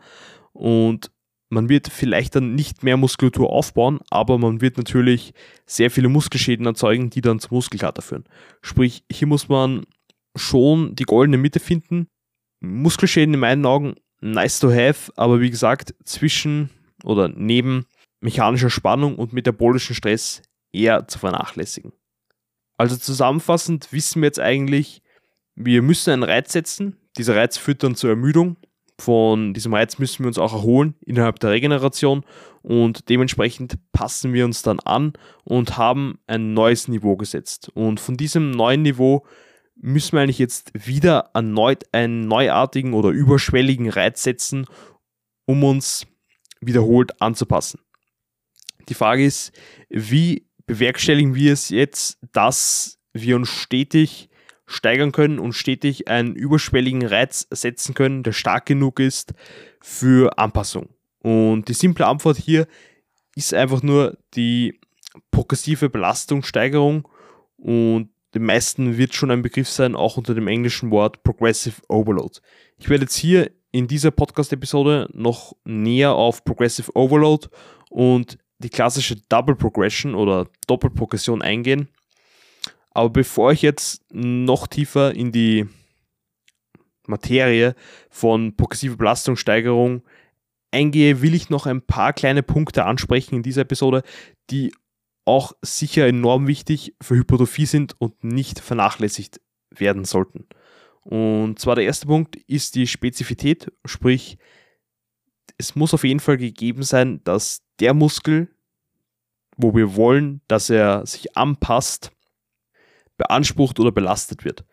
Und 0.52 1.10
man 1.48 1.68
wird 1.68 1.88
vielleicht 1.88 2.34
dann 2.34 2.54
nicht 2.54 2.82
mehr 2.82 2.96
Muskulatur 2.96 3.50
aufbauen, 3.50 4.00
aber 4.10 4.38
man 4.38 4.60
wird 4.60 4.78
natürlich 4.78 5.32
sehr 5.64 5.90
viele 5.90 6.08
Muskelschäden 6.08 6.66
erzeugen, 6.66 7.10
die 7.10 7.20
dann 7.20 7.38
zum 7.38 7.56
Muskelkater 7.56 8.02
führen. 8.02 8.24
Sprich, 8.62 9.04
hier 9.10 9.28
muss 9.28 9.48
man 9.48 9.86
schon 10.34 10.96
die 10.96 11.04
goldene 11.04 11.38
Mitte 11.38 11.60
finden. 11.60 12.08
Muskelschäden 12.60 13.34
in 13.34 13.40
meinen 13.40 13.64
Augen 13.64 13.94
nice 14.20 14.58
to 14.58 14.70
have, 14.70 15.12
aber 15.16 15.40
wie 15.40 15.50
gesagt, 15.50 15.94
zwischen 16.04 16.70
oder 17.04 17.28
neben 17.28 17.86
mechanischer 18.20 18.70
Spannung 18.70 19.16
und 19.16 19.32
metabolischem 19.32 19.94
Stress 19.94 20.42
eher 20.72 21.06
zu 21.06 21.18
vernachlässigen. 21.18 21.92
Also 22.76 22.96
zusammenfassend 22.96 23.92
wissen 23.92 24.20
wir 24.20 24.26
jetzt 24.26 24.40
eigentlich, 24.40 25.02
wir 25.54 25.80
müssen 25.82 26.10
einen 26.10 26.22
Reiz 26.22 26.52
setzen. 26.52 26.96
Dieser 27.16 27.36
Reiz 27.36 27.56
führt 27.56 27.82
dann 27.82 27.94
zur 27.94 28.10
Ermüdung 28.10 28.56
von 28.98 29.52
diesem 29.52 29.74
Reiz 29.74 29.98
müssen 29.98 30.20
wir 30.20 30.28
uns 30.28 30.38
auch 30.38 30.52
erholen 30.52 30.94
innerhalb 31.04 31.38
der 31.40 31.50
Regeneration 31.50 32.24
und 32.62 33.08
dementsprechend 33.08 33.78
passen 33.92 34.32
wir 34.32 34.44
uns 34.44 34.62
dann 34.62 34.80
an 34.80 35.12
und 35.44 35.76
haben 35.76 36.18
ein 36.26 36.54
neues 36.54 36.88
Niveau 36.88 37.16
gesetzt. 37.16 37.70
Und 37.74 38.00
von 38.00 38.16
diesem 38.16 38.50
neuen 38.50 38.82
Niveau 38.82 39.24
müssen 39.76 40.12
wir 40.14 40.22
eigentlich 40.22 40.38
jetzt 40.38 40.72
wieder 40.74 41.30
erneut 41.34 41.84
einen 41.92 42.26
neuartigen 42.26 42.94
oder 42.94 43.10
überschwelligen 43.10 43.88
Reiz 43.88 44.22
setzen, 44.22 44.66
um 45.44 45.62
uns 45.62 46.06
wiederholt 46.60 47.20
anzupassen. 47.20 47.80
Die 48.88 48.94
Frage 48.94 49.24
ist, 49.24 49.52
wie 49.88 50.48
bewerkstelligen 50.66 51.34
wir 51.34 51.52
es 51.52 51.68
jetzt, 51.68 52.18
dass 52.32 52.98
wir 53.12 53.36
uns 53.36 53.48
stetig 53.48 54.28
steigern 54.66 55.12
können 55.12 55.38
und 55.38 55.52
stetig 55.52 56.08
einen 56.08 56.34
überschwelligen 56.34 57.06
Reiz 57.06 57.46
setzen 57.50 57.94
können, 57.94 58.22
der 58.22 58.32
stark 58.32 58.66
genug 58.66 59.00
ist 59.00 59.34
für 59.80 60.38
Anpassung. 60.38 60.88
Und 61.20 61.68
die 61.68 61.74
simple 61.74 62.06
Antwort 62.06 62.36
hier 62.36 62.66
ist 63.34 63.54
einfach 63.54 63.82
nur 63.82 64.18
die 64.34 64.80
progressive 65.30 65.88
Belastungssteigerung 65.88 67.08
und 67.56 68.10
den 68.34 68.44
meisten 68.44 68.98
wird 68.98 69.14
schon 69.14 69.30
ein 69.30 69.42
Begriff 69.42 69.68
sein, 69.68 69.94
auch 69.94 70.16
unter 70.16 70.34
dem 70.34 70.46
englischen 70.46 70.90
Wort 70.90 71.22
Progressive 71.22 71.80
Overload. 71.88 72.40
Ich 72.76 72.88
werde 72.88 73.04
jetzt 73.04 73.16
hier 73.16 73.50
in 73.72 73.86
dieser 73.86 74.10
Podcast-Episode 74.10 75.08
noch 75.12 75.54
näher 75.64 76.12
auf 76.12 76.44
Progressive 76.44 76.90
Overload 76.94 77.48
und 77.88 78.38
die 78.58 78.68
klassische 78.68 79.16
Double 79.28 79.54
Progression 79.54 80.14
oder 80.14 80.48
Doppelprogression 80.66 81.42
eingehen. 81.42 81.88
Aber 82.96 83.10
bevor 83.10 83.52
ich 83.52 83.60
jetzt 83.60 84.02
noch 84.10 84.66
tiefer 84.66 85.14
in 85.14 85.30
die 85.30 85.66
Materie 87.06 87.74
von 88.08 88.56
progressiver 88.56 88.96
Belastungssteigerung 88.96 90.02
eingehe, 90.70 91.20
will 91.20 91.34
ich 91.34 91.50
noch 91.50 91.66
ein 91.66 91.82
paar 91.82 92.14
kleine 92.14 92.42
Punkte 92.42 92.86
ansprechen 92.86 93.34
in 93.34 93.42
dieser 93.42 93.60
Episode, 93.60 94.02
die 94.48 94.72
auch 95.26 95.52
sicher 95.60 96.06
enorm 96.06 96.46
wichtig 96.46 96.94
für 97.02 97.16
Hypertrophie 97.16 97.66
sind 97.66 98.00
und 98.00 98.24
nicht 98.24 98.60
vernachlässigt 98.60 99.42
werden 99.68 100.06
sollten. 100.06 100.46
Und 101.02 101.58
zwar 101.58 101.74
der 101.74 101.84
erste 101.84 102.06
Punkt 102.06 102.36
ist 102.46 102.76
die 102.76 102.86
Spezifität, 102.86 103.70
sprich, 103.84 104.38
es 105.58 105.76
muss 105.76 105.92
auf 105.92 106.04
jeden 106.04 106.20
Fall 106.20 106.38
gegeben 106.38 106.82
sein, 106.82 107.22
dass 107.24 107.60
der 107.78 107.92
Muskel, 107.92 108.48
wo 109.58 109.74
wir 109.74 109.96
wollen, 109.96 110.40
dass 110.48 110.70
er 110.70 111.04
sich 111.04 111.36
anpasst, 111.36 112.15
beansprucht 113.16 113.80
oder 113.80 113.92
belastet 113.92 114.44
wird. 114.44 114.64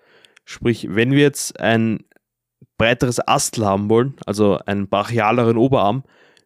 Sprich, 0.46 0.88
wenn 0.90 1.12
wir 1.12 1.22
jetzt 1.22 1.60
ein 1.60 2.04
breiteres 2.78 3.26
Astel 3.26 3.66
haben 3.66 3.90
wollen, 3.90 4.16
also 4.26 4.58
einen 4.60 4.90
brachialeren 4.90 5.58
Oberarm, 5.58 6.04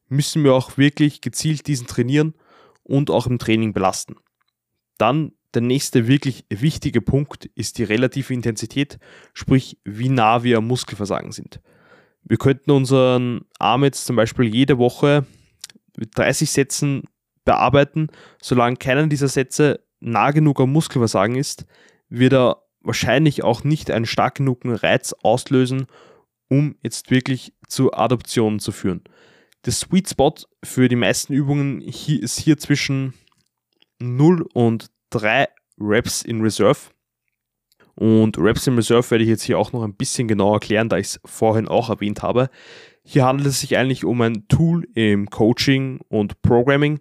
müssen 0.07 0.43
wir 0.43 0.53
auch 0.53 0.77
wirklich 0.77 1.21
gezielt 1.21 1.67
diesen 1.67 1.87
trainieren 1.87 2.33
und 2.83 3.09
auch 3.09 3.27
im 3.27 3.39
Training 3.39 3.73
belasten. 3.73 4.15
Dann 4.97 5.33
der 5.53 5.61
nächste 5.61 6.07
wirklich 6.07 6.45
wichtige 6.49 7.01
Punkt 7.01 7.45
ist 7.55 7.77
die 7.77 7.83
relative 7.83 8.33
Intensität, 8.33 8.99
sprich 9.33 9.79
wie 9.83 10.09
nah 10.09 10.43
wir 10.43 10.57
am 10.57 10.67
Muskelversagen 10.67 11.31
sind. 11.31 11.61
Wir 12.23 12.37
könnten 12.37 12.71
unseren 12.71 13.45
Arm 13.57 13.83
jetzt 13.83 14.05
zum 14.05 14.15
Beispiel 14.15 14.53
jede 14.53 14.77
Woche 14.77 15.25
mit 15.97 16.17
30 16.17 16.51
Sätzen 16.51 17.03
bearbeiten, 17.45 18.09
solange 18.41 18.75
keiner 18.75 19.07
dieser 19.07 19.29
Sätze 19.29 19.79
nah 19.99 20.31
genug 20.31 20.59
am 20.59 20.71
Muskelversagen 20.71 21.35
ist, 21.35 21.65
wird 22.09 22.33
er 22.33 22.63
wahrscheinlich 22.81 23.43
auch 23.43 23.63
nicht 23.63 23.91
einen 23.91 24.05
stark 24.05 24.35
genugen 24.35 24.73
Reiz 24.73 25.13
auslösen, 25.21 25.87
um 26.49 26.75
jetzt 26.81 27.11
wirklich 27.11 27.53
zur 27.67 27.99
Adoption 27.99 28.59
zu 28.59 28.71
führen. 28.71 29.03
Der 29.65 29.73
Sweet 29.73 30.09
Spot 30.09 30.33
für 30.63 30.87
die 30.87 30.95
meisten 30.95 31.33
Übungen 31.33 31.81
hier 31.81 32.21
ist 32.21 32.39
hier 32.39 32.57
zwischen 32.57 33.13
0 33.99 34.45
und 34.53 34.87
3 35.09 35.47
Reps 35.79 36.21
in 36.21 36.41
Reserve. 36.41 36.79
Und 37.95 38.37
Reps 38.37 38.67
in 38.67 38.75
Reserve 38.75 39.09
werde 39.09 39.23
ich 39.23 39.29
jetzt 39.29 39.43
hier 39.43 39.57
auch 39.57 39.73
noch 39.73 39.83
ein 39.83 39.95
bisschen 39.95 40.27
genauer 40.27 40.55
erklären, 40.55 40.87
da 40.87 40.97
ich 40.97 41.07
es 41.07 41.19
vorhin 41.25 41.67
auch 41.67 41.89
erwähnt 41.89 42.21
habe. 42.21 42.49
Hier 43.03 43.25
handelt 43.25 43.47
es 43.47 43.61
sich 43.61 43.75
eigentlich 43.77 44.05
um 44.05 44.21
ein 44.21 44.47
Tool 44.47 44.87
im 44.93 45.29
Coaching 45.29 45.99
und 46.07 46.41
Programming, 46.41 46.99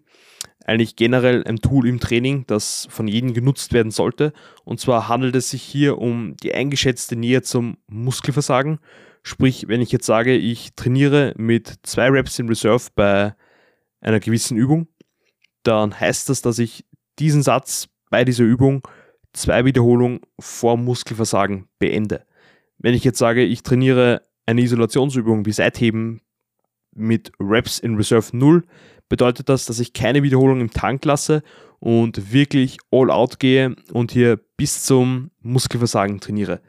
eigentlich 0.66 0.96
generell 0.96 1.44
ein 1.44 1.58
Tool 1.58 1.86
im 1.86 2.00
Training, 2.00 2.44
das 2.48 2.88
von 2.90 3.06
jedem 3.06 3.34
genutzt 3.34 3.72
werden 3.72 3.92
sollte. 3.92 4.32
Und 4.64 4.80
zwar 4.80 5.08
handelt 5.08 5.36
es 5.36 5.50
sich 5.50 5.62
hier 5.62 5.98
um 5.98 6.36
die 6.42 6.52
eingeschätzte 6.52 7.14
Nähe 7.14 7.42
zum 7.42 7.78
Muskelversagen. 7.86 8.80
Sprich, 9.22 9.68
wenn 9.68 9.80
ich 9.80 9.92
jetzt 9.92 10.06
sage, 10.06 10.36
ich 10.36 10.74
trainiere 10.74 11.34
mit 11.36 11.72
zwei 11.84 12.08
Reps 12.10 12.38
in 12.40 12.48
Reserve 12.48 12.88
bei 12.96 13.34
einer 14.00 14.18
gewissen 14.18 14.56
Übung, 14.56 14.88
dann 15.62 15.98
heißt 15.98 16.28
das, 16.28 16.42
dass 16.42 16.58
ich 16.58 16.84
diesen 17.20 17.42
Satz 17.42 17.88
bei 18.10 18.24
dieser 18.24 18.44
Übung 18.44 18.86
zwei 19.32 19.64
Wiederholungen 19.64 20.20
vor 20.40 20.76
Muskelversagen 20.76 21.68
beende. 21.78 22.24
Wenn 22.78 22.94
ich 22.94 23.04
jetzt 23.04 23.18
sage, 23.18 23.44
ich 23.44 23.62
trainiere 23.62 24.22
eine 24.46 24.62
Isolationsübung 24.62 25.46
wie 25.46 25.52
Seitheben 25.52 26.22
mit 26.92 27.30
Reps 27.38 27.78
in 27.78 27.94
Reserve 27.94 28.36
0, 28.36 28.64
bedeutet 29.08 29.48
das, 29.48 29.66
dass 29.66 29.78
ich 29.78 29.92
keine 29.92 30.22
Wiederholung 30.22 30.60
im 30.60 30.70
Tank 30.70 31.04
lasse 31.04 31.42
und 31.78 32.32
wirklich 32.32 32.78
all 32.90 33.10
out 33.10 33.38
gehe 33.38 33.76
und 33.92 34.12
hier 34.12 34.38
bis 34.56 34.84
zum 34.84 35.30
Muskelversagen 35.40 36.20
trainiere. 36.20 36.60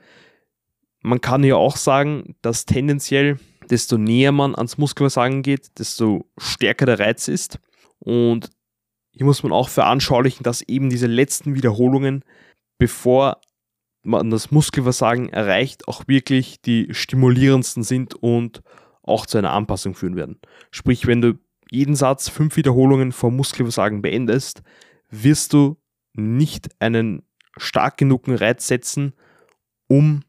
Man 1.01 1.21
kann 1.21 1.43
hier 1.43 1.57
auch 1.57 1.77
sagen, 1.77 2.35
dass 2.41 2.65
tendenziell, 2.65 3.39
desto 3.69 3.97
näher 3.97 4.31
man 4.31 4.55
ans 4.55 4.77
Muskelversagen 4.77 5.41
geht, 5.41 5.79
desto 5.79 6.29
stärker 6.37 6.85
der 6.85 6.99
Reiz 6.99 7.27
ist. 7.27 7.59
Und 7.99 8.49
hier 9.11 9.25
muss 9.25 9.43
man 9.43 9.51
auch 9.51 9.69
veranschaulichen, 9.69 10.43
dass 10.43 10.61
eben 10.61 10.89
diese 10.89 11.07
letzten 11.07 11.55
Wiederholungen, 11.55 12.23
bevor 12.77 13.41
man 14.03 14.29
das 14.29 14.51
Muskelversagen 14.51 15.29
erreicht, 15.29 15.87
auch 15.87 16.07
wirklich 16.07 16.61
die 16.61 16.87
stimulierendsten 16.91 17.83
sind 17.83 18.15
und 18.15 18.61
auch 19.03 19.25
zu 19.25 19.37
einer 19.37 19.53
Anpassung 19.53 19.95
führen 19.95 20.15
werden. 20.15 20.39
Sprich, 20.71 21.07
wenn 21.07 21.21
du 21.21 21.39
jeden 21.71 21.95
Satz 21.95 22.29
fünf 22.29 22.55
Wiederholungen 22.55 23.11
vor 23.11 23.31
Muskelversagen 23.31 24.01
beendest, 24.01 24.63
wirst 25.09 25.53
du 25.53 25.77
nicht 26.13 26.69
einen 26.79 27.23
stark 27.57 27.97
genugen 27.97 28.35
Reiz 28.35 28.67
setzen, 28.67 29.13
um 29.87 30.23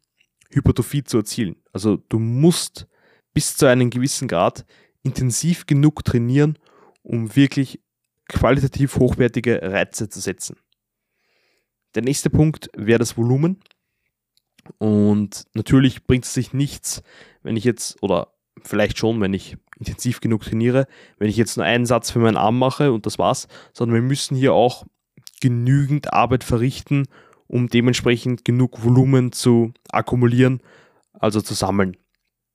Hypertrophie 0.51 1.05
zu 1.05 1.19
erzielen. 1.19 1.57
Also 1.73 1.97
du 1.97 2.19
musst 2.19 2.89
bis 3.35 3.57
zu 3.57 3.67
einem 3.67 3.91
gewissen 3.91 4.29
Grad 4.29 4.65
intensiv 5.03 5.67
genug 5.67 6.05
trainieren, 6.05 6.59
um 7.03 7.35
wirklich 7.37 7.81
qualitativ 8.29 8.97
hochwertige 8.97 9.61
Reize 9.63 10.09
zu 10.09 10.21
setzen. 10.21 10.57
Der 11.95 12.03
nächste 12.03 12.31
Punkt 12.31 12.71
wäre 12.77 12.99
das 12.99 13.17
Volumen. 13.17 13.61
Und 14.77 15.47
natürlich 15.55 16.07
bringt 16.07 16.27
es 16.27 16.35
sich 16.35 16.53
nichts, 16.53 17.03
wenn 17.43 17.57
ich 17.57 17.65
jetzt, 17.65 18.03
oder 18.03 18.35
vielleicht 18.63 18.99
schon, 18.99 19.21
wenn 19.21 19.33
ich 19.33 19.57
intensiv 19.79 20.21
genug 20.21 20.43
trainiere, 20.43 20.87
wenn 21.19 21.29
ich 21.29 21.37
jetzt 21.37 21.57
nur 21.57 21.67
einen 21.67 21.87
Satz 21.87 22.11
für 22.11 22.19
meinen 22.19 22.37
Arm 22.37 22.59
mache 22.59 22.93
und 22.93 23.07
das 23.07 23.19
war's, 23.19 23.49
sondern 23.73 23.95
wir 23.95 24.03
müssen 24.03 24.37
hier 24.37 24.53
auch 24.55 24.85
genügend 25.41 26.13
Arbeit 26.13 26.45
verrichten, 26.45 27.07
um 27.47 27.69
dementsprechend 27.69 28.45
genug 28.45 28.85
Volumen 28.85 29.33
zu 29.33 29.73
akkumulieren, 29.91 30.61
also 31.13 31.41
zu 31.41 31.55
sammeln. 31.55 31.97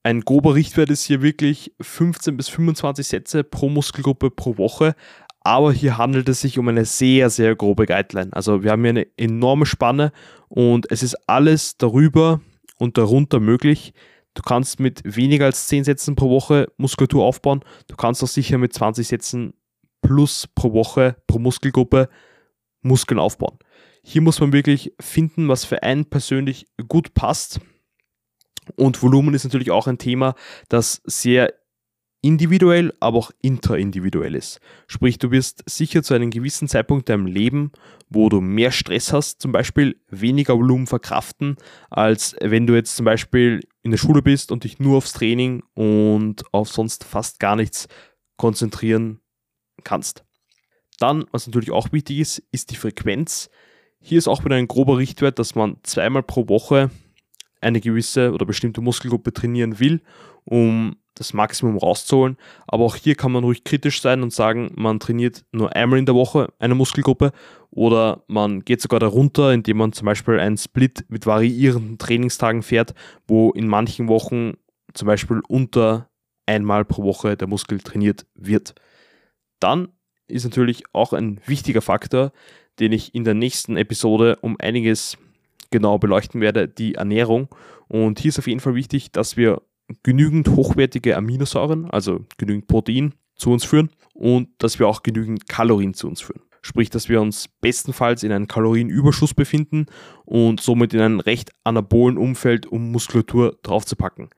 Ein 0.04 0.22
grober 0.22 0.56
Richtwert 0.56 0.90
ist 0.90 1.06
hier 1.06 1.22
wirklich 1.22 1.74
15 1.80 2.36
bis 2.36 2.50
25 2.50 3.08
Sätze 3.08 3.44
pro 3.44 3.70
Muskelgruppe 3.70 4.32
pro 4.32 4.58
Woche, 4.58 4.96
aber 5.42 5.74
hier 5.74 5.98
handelt 5.98 6.30
es 6.30 6.42
sich 6.42 6.60
um 6.60 6.68
eine 6.68 6.86
sehr, 6.86 7.30
sehr 7.30 7.56
grobe 7.56 7.86
Guideline. 7.86 8.32
Also 8.34 8.64
wir 8.64 8.72
haben 8.72 8.82
hier 8.82 8.90
eine 8.90 9.08
enorme 9.18 9.66
Spanne 9.66 10.12
und 10.50 10.90
es 10.92 11.04
ist 11.04 11.16
alles 11.28 11.78
darüber 11.78 12.42
und 12.78 12.98
darunter 12.98 13.40
möglich. 13.40 13.94
Du 14.34 14.42
kannst 14.42 14.80
mit 14.80 15.02
weniger 15.04 15.46
als 15.46 15.68
10 15.68 15.84
Sätzen 15.84 16.16
pro 16.16 16.30
Woche 16.30 16.68
Muskulatur 16.78 17.24
aufbauen. 17.24 17.64
Du 17.88 17.96
kannst 17.96 18.24
auch 18.24 18.28
sicher 18.28 18.58
mit 18.58 18.74
20 18.74 19.08
Sätzen 19.08 19.54
plus 20.02 20.48
pro 20.56 20.74
Woche, 20.74 21.16
pro 21.28 21.40
Muskelgruppe 21.40 22.10
Muskeln 22.82 23.20
aufbauen. 23.20 23.58
Hier 24.04 24.22
muss 24.22 24.40
man 24.40 24.52
wirklich 24.52 24.94
finden, 25.00 25.48
was 25.48 25.66
für 25.66 25.84
einen 25.84 26.06
persönlich 26.06 26.68
gut 26.88 27.14
passt. 27.14 27.62
Und 28.76 29.02
Volumen 29.02 29.34
ist 29.34 29.44
natürlich 29.44 29.72
auch 29.72 29.88
ein 29.88 29.98
Thema, 29.98 30.36
das 30.68 31.02
sehr 31.06 31.54
individuell, 32.24 32.94
aber 33.02 33.18
auch 33.18 33.32
interindividuell 33.42 34.34
ist. 34.34 34.62
Sprich, 34.88 35.20
du 35.20 35.30
wirst 35.30 35.62
sicher 35.70 36.04
zu 36.04 36.14
einem 36.14 36.32
gewissen 36.32 36.70
Zeitpunkt 36.70 37.10
deinem 37.10 37.26
Leben, 37.26 37.74
wo 38.10 38.30
du 38.30 38.40
mehr 38.40 38.72
Stress 38.72 39.12
hast, 39.12 39.42
zum 39.42 39.52
Beispiel 39.52 40.02
weniger 40.10 40.58
Volumen 40.58 40.88
verkraften, 40.88 41.58
als 41.90 42.36
wenn 42.40 42.66
du 42.66 42.76
jetzt 42.76 42.96
zum 42.96 43.06
Beispiel 43.06 43.60
in 43.82 43.92
der 43.92 43.98
Schule 43.98 44.22
bist 44.22 44.54
und 44.54 44.64
dich 44.64 44.80
nur 44.80 44.98
aufs 44.98 45.12
Training 45.12 45.64
und 45.74 46.44
auf 46.54 46.70
sonst 46.70 47.04
fast 47.04 47.42
gar 47.42 47.58
nichts 47.58 47.90
konzentrieren 48.38 49.20
kannst. 49.84 50.24
Dann, 51.00 51.26
was 51.32 51.46
natürlich 51.46 51.72
auch 51.72 51.92
wichtig 51.92 52.20
ist, 52.20 52.42
ist 52.52 52.72
die 52.72 52.78
Frequenz. 52.78 53.50
Hier 54.00 54.18
ist 54.18 54.30
auch 54.30 54.46
wieder 54.46 54.56
ein 54.56 54.70
grober 54.70 54.98
Richtwert, 54.98 55.40
dass 55.40 55.56
man 55.56 55.78
zweimal 55.84 56.24
pro 56.24 56.48
Woche 56.48 56.90
eine 57.60 57.82
gewisse 57.82 58.32
oder 58.32 58.46
bestimmte 58.46 58.80
Muskelgruppe 58.80 59.34
trainieren 59.34 59.80
will, 59.80 60.02
um 60.46 60.96
das 61.16 61.34
Maximum 61.34 61.78
rauszuholen. 61.78 62.38
Aber 62.68 62.86
auch 62.86 62.96
hier 62.96 63.16
kann 63.16 63.32
man 63.32 63.44
ruhig 63.44 63.64
kritisch 63.64 64.02
sein 64.02 64.24
und 64.24 64.34
sagen, 64.34 64.72
man 64.76 65.00
trainiert 65.00 65.46
nur 65.52 65.76
einmal 65.76 66.00
in 66.00 66.06
der 66.06 66.16
Woche 66.16 66.54
eine 66.60 66.76
Muskelgruppe 66.76 67.32
oder 67.70 68.24
man 68.28 68.62
geht 68.62 68.82
sogar 68.82 69.00
darunter, 69.00 69.52
indem 69.52 69.78
man 69.78 69.94
zum 69.94 70.06
Beispiel 70.06 70.40
einen 70.40 70.58
Split 70.58 71.06
mit 71.10 71.26
variierenden 71.26 71.98
Trainingstagen 71.98 72.64
fährt, 72.64 72.94
wo 73.28 73.52
in 73.52 73.68
manchen 73.68 74.08
Wochen 74.08 74.54
zum 74.94 75.08
Beispiel 75.08 75.42
unter 75.48 76.10
einmal 76.46 76.86
pro 76.86 77.04
Woche 77.04 77.38
der 77.38 77.48
Muskel 77.48 77.80
trainiert 77.80 78.26
wird. 78.36 78.76
Dann 79.60 79.90
ist 80.28 80.44
natürlich 80.44 80.84
auch 80.94 81.14
ein 81.14 81.40
wichtiger 81.46 81.82
Faktor, 81.82 82.32
den 82.80 82.92
ich 82.92 83.14
in 83.16 83.24
der 83.24 83.34
nächsten 83.34 83.78
Episode 83.78 84.38
um 84.42 84.58
einiges 84.60 85.18
genau 85.72 85.98
beleuchten 85.98 86.42
werde, 86.42 86.68
die 86.68 86.96
Ernährung. 86.96 87.48
Und 87.88 88.20
hier 88.20 88.30
ist 88.30 88.40
auf 88.40 88.48
jeden 88.48 88.60
Fall 88.60 88.76
wichtig, 88.76 89.12
dass 89.12 89.38
wir 89.38 89.62
genügend 90.04 90.50
hochwertige 90.50 91.18
Aminosäuren, 91.18 91.90
also 91.90 92.26
genügend 92.38 92.68
Protein 92.68 93.14
zu 93.36 93.52
uns 93.52 93.64
führen 93.64 93.90
und 94.14 94.50
dass 94.58 94.80
wir 94.80 94.88
auch 94.88 95.04
genügend 95.04 95.48
Kalorien 95.48 95.94
zu 95.94 96.08
uns 96.08 96.22
führen. 96.22 96.42
Sprich, 96.62 96.90
dass 96.90 97.10
wir 97.10 97.20
uns 97.22 97.50
bestenfalls 97.60 98.24
in 98.24 98.32
einem 98.32 98.48
Kalorienüberschuss 98.48 99.34
befinden 99.34 99.88
und 100.24 100.62
somit 100.62 100.94
in 100.94 101.02
einem 101.02 101.20
recht 101.20 101.52
anabolen 101.66 102.18
Umfeld, 102.18 102.66
um 102.66 102.92
Muskulatur 102.92 103.58
draufzupacken. 103.64 104.30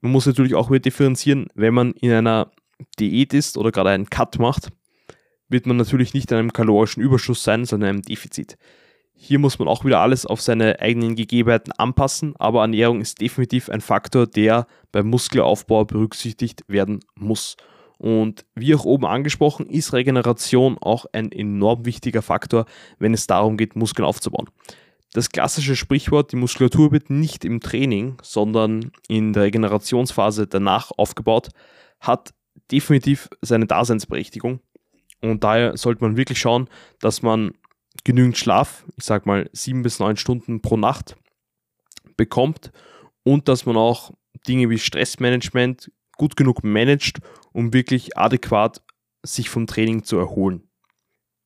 Man 0.00 0.12
muss 0.12 0.26
natürlich 0.26 0.54
auch 0.54 0.70
wieder 0.70 0.80
differenzieren, 0.80 1.48
wenn 1.54 1.74
man 1.74 1.92
in 1.92 2.12
einer 2.12 2.50
Diät 2.98 3.34
ist 3.34 3.58
oder 3.58 3.72
gerade 3.72 3.90
einen 3.90 4.08
Cut 4.08 4.38
macht, 4.38 4.70
wird 5.48 5.66
man 5.66 5.76
natürlich 5.76 6.14
nicht 6.14 6.30
in 6.30 6.38
einem 6.38 6.52
kalorischen 6.52 7.02
Überschuss 7.02 7.42
sein, 7.42 7.64
sondern 7.64 7.90
in 7.90 7.96
einem 7.96 8.02
Defizit. 8.02 8.56
Hier 9.20 9.40
muss 9.40 9.58
man 9.58 9.66
auch 9.66 9.84
wieder 9.84 9.98
alles 9.98 10.26
auf 10.26 10.40
seine 10.40 10.78
eigenen 10.78 11.16
Gegebenheiten 11.16 11.72
anpassen, 11.72 12.36
aber 12.38 12.60
Ernährung 12.60 13.00
ist 13.00 13.20
definitiv 13.20 13.68
ein 13.68 13.80
Faktor, 13.80 14.28
der 14.28 14.68
beim 14.92 15.08
Muskelaufbau 15.08 15.84
berücksichtigt 15.84 16.62
werden 16.68 17.00
muss. 17.16 17.56
Und 17.98 18.46
wie 18.54 18.76
auch 18.76 18.84
oben 18.84 19.06
angesprochen, 19.06 19.66
ist 19.66 19.92
Regeneration 19.92 20.78
auch 20.80 21.04
ein 21.12 21.32
enorm 21.32 21.84
wichtiger 21.84 22.22
Faktor, 22.22 22.64
wenn 23.00 23.12
es 23.12 23.26
darum 23.26 23.56
geht, 23.56 23.74
Muskeln 23.74 24.06
aufzubauen. 24.06 24.48
Das 25.14 25.30
klassische 25.30 25.74
Sprichwort, 25.74 26.30
die 26.30 26.36
Muskulatur 26.36 26.92
wird 26.92 27.10
nicht 27.10 27.44
im 27.44 27.58
Training, 27.58 28.18
sondern 28.22 28.92
in 29.08 29.32
der 29.32 29.42
Regenerationsphase 29.42 30.46
danach 30.46 30.92
aufgebaut, 30.96 31.48
hat 31.98 32.32
definitiv 32.70 33.28
seine 33.42 33.66
Daseinsberechtigung. 33.66 34.60
Und 35.20 35.42
daher 35.42 35.76
sollte 35.76 36.04
man 36.04 36.16
wirklich 36.16 36.38
schauen, 36.38 36.68
dass 37.00 37.22
man 37.22 37.50
genügend 38.04 38.36
Schlaf, 38.36 38.84
ich 38.96 39.04
sag 39.04 39.26
mal 39.26 39.48
sieben 39.52 39.82
bis 39.82 39.98
neun 39.98 40.16
Stunden 40.16 40.62
pro 40.62 40.76
Nacht 40.76 41.16
bekommt 42.16 42.72
und 43.22 43.48
dass 43.48 43.66
man 43.66 43.76
auch 43.76 44.12
Dinge 44.46 44.70
wie 44.70 44.78
Stressmanagement 44.78 45.90
gut 46.16 46.36
genug 46.36 46.64
managt, 46.64 47.18
um 47.52 47.72
wirklich 47.72 48.16
adäquat 48.16 48.82
sich 49.22 49.50
vom 49.50 49.66
Training 49.66 50.04
zu 50.04 50.16
erholen. 50.18 50.68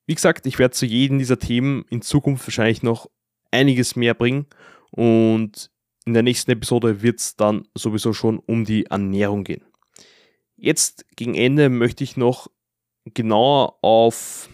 Wie 0.06 0.14
gesagt, 0.14 0.46
ich 0.46 0.58
werde 0.58 0.74
zu 0.74 0.86
jedem 0.86 1.18
dieser 1.18 1.38
Themen 1.38 1.84
in 1.90 2.02
Zukunft 2.02 2.46
wahrscheinlich 2.46 2.82
noch 2.82 3.08
einiges 3.50 3.96
mehr 3.96 4.14
bringen 4.14 4.46
und 4.90 5.70
in 6.04 6.14
der 6.14 6.22
nächsten 6.22 6.50
Episode 6.50 7.02
wird 7.02 7.20
es 7.20 7.36
dann 7.36 7.68
sowieso 7.74 8.12
schon 8.12 8.38
um 8.38 8.64
die 8.64 8.86
Ernährung 8.86 9.44
gehen. 9.44 9.64
Jetzt 10.56 11.06
gegen 11.16 11.34
Ende 11.34 11.68
möchte 11.68 12.02
ich 12.02 12.16
noch 12.16 12.48
genauer 13.04 13.78
auf 13.82 14.48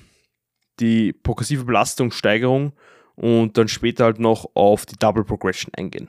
die 0.81 1.13
progressive 1.13 1.65
Belastungssteigerung 1.65 2.73
und 3.17 3.59
dann 3.59 3.69
später 3.69 4.05
halt 4.05 4.19
noch 4.19 4.51
auf 4.55 4.87
die 4.87 4.97
Double 4.97 5.25
Progression 5.25 5.73
eingehen. 5.75 6.09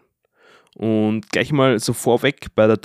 Und 0.75 1.29
gleich 1.31 1.51
mal 1.51 1.79
so 1.79 1.93
vorweg 1.93 2.47
bei 2.55 2.67
der 2.67 2.79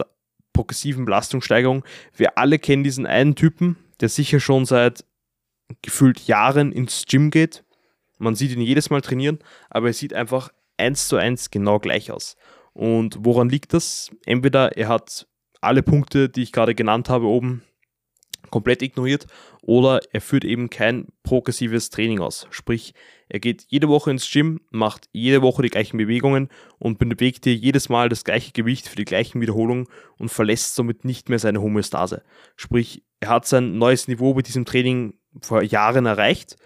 progressiven 0.53 1.05
Belastungssteigerung, 1.05 1.85
wir 2.17 2.39
alle 2.39 2.59
kennen 2.59 2.85
diesen 2.85 3.07
einen 3.07 3.35
Typen, 3.35 3.77
der 4.01 4.09
sicher 4.09 4.41
schon 4.41 4.65
seit 4.65 5.05
gefühlt 5.83 6.27
Jahren 6.27 6.73
ins 6.73 7.05
Gym 7.07 7.31
geht. 7.31 7.65
Man 8.19 8.35
sieht 8.35 8.53
ihn 8.53 8.61
jedes 8.61 8.91
Mal 8.91 9.01
trainieren, 9.01 9.39
aber 9.71 9.89
er 9.89 9.93
sieht 9.93 10.15
einfach 10.15 10.51
eins 10.77 11.09
zu 11.09 11.17
eins 11.17 11.51
genau 11.51 11.79
gleich 11.79 12.11
aus. 12.11 12.37
Und 12.73 13.19
woran 13.21 13.49
liegt 13.49 13.75
das? 13.75 14.11
Entweder 14.25 14.77
er 14.77 14.89
hat 14.89 15.27
alle 15.61 15.83
Punkte, 15.83 16.29
die 16.29 16.43
ich 16.43 16.53
gerade 16.53 16.75
genannt 16.75 17.09
habe, 17.09 17.27
oben 17.27 17.63
komplett 18.55 18.83
ignoriert 18.83 19.27
oder 19.63 20.01
er 20.13 20.21
führt 20.21 20.45
eben 20.45 20.71
kein 20.71 21.09
progressives 21.25 21.91
Training 21.91 22.21
aus. 22.21 22.47
Sprich, 22.51 22.95
er 23.29 23.41
geht 23.41 23.65
jede 23.67 23.89
Woche 23.89 24.13
ins 24.13 24.31
Gym, 24.31 24.61
macht 24.71 25.09
jede 25.11 25.43
Woche 25.43 25.63
die 25.63 25.71
gleichen 25.71 25.99
Bewegungen 25.99 26.51
und 26.79 27.01
bewegt 27.01 27.47
dir 27.47 27.55
jedes 27.55 27.89
Mal 27.89 28.09
das 28.09 28.23
gleiche 28.23 28.53
Gewicht 28.53 28.87
für 28.87 28.95
die 28.95 29.05
gleichen 29.05 29.41
Wiederholungen 29.41 29.89
und 30.19 30.29
verlässt 30.29 30.77
somit 30.77 31.05
nicht 31.05 31.29
mehr 31.29 31.41
seine 31.41 31.61
Homöostase. 31.61 32.23
Sprich, 32.55 33.03
er 33.19 33.31
hat 33.31 33.45
sein 33.45 33.77
neues 33.77 34.07
Niveau 34.07 34.35
bei 34.35 34.43
diesem 34.43 34.65
Training 34.65 35.15
vor 35.41 35.65
Jahren 35.65 36.07
erreicht 36.07 36.57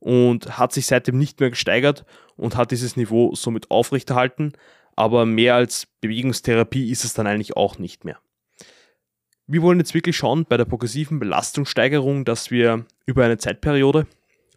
und 0.00 0.58
hat 0.58 0.74
sich 0.74 0.86
seitdem 0.86 1.16
nicht 1.16 1.40
mehr 1.40 1.48
gesteigert 1.48 2.04
und 2.36 2.56
hat 2.56 2.72
dieses 2.72 2.94
Niveau 2.94 3.34
somit 3.34 3.70
aufrechterhalten. 3.70 4.52
Aber 4.96 5.24
mehr 5.24 5.54
als 5.54 5.86
Bewegungstherapie 6.02 6.90
ist 6.90 7.06
es 7.06 7.14
dann 7.14 7.26
eigentlich 7.26 7.56
auch 7.56 7.78
nicht 7.78 8.04
mehr. 8.04 8.18
Wir 9.50 9.62
wollen 9.62 9.78
jetzt 9.78 9.94
wirklich 9.94 10.14
schauen 10.14 10.44
bei 10.46 10.58
der 10.58 10.66
progressiven 10.66 11.18
Belastungssteigerung, 11.18 12.26
dass 12.26 12.50
wir 12.50 12.84
über 13.06 13.24
eine 13.24 13.38
Zeitperiode, 13.38 14.06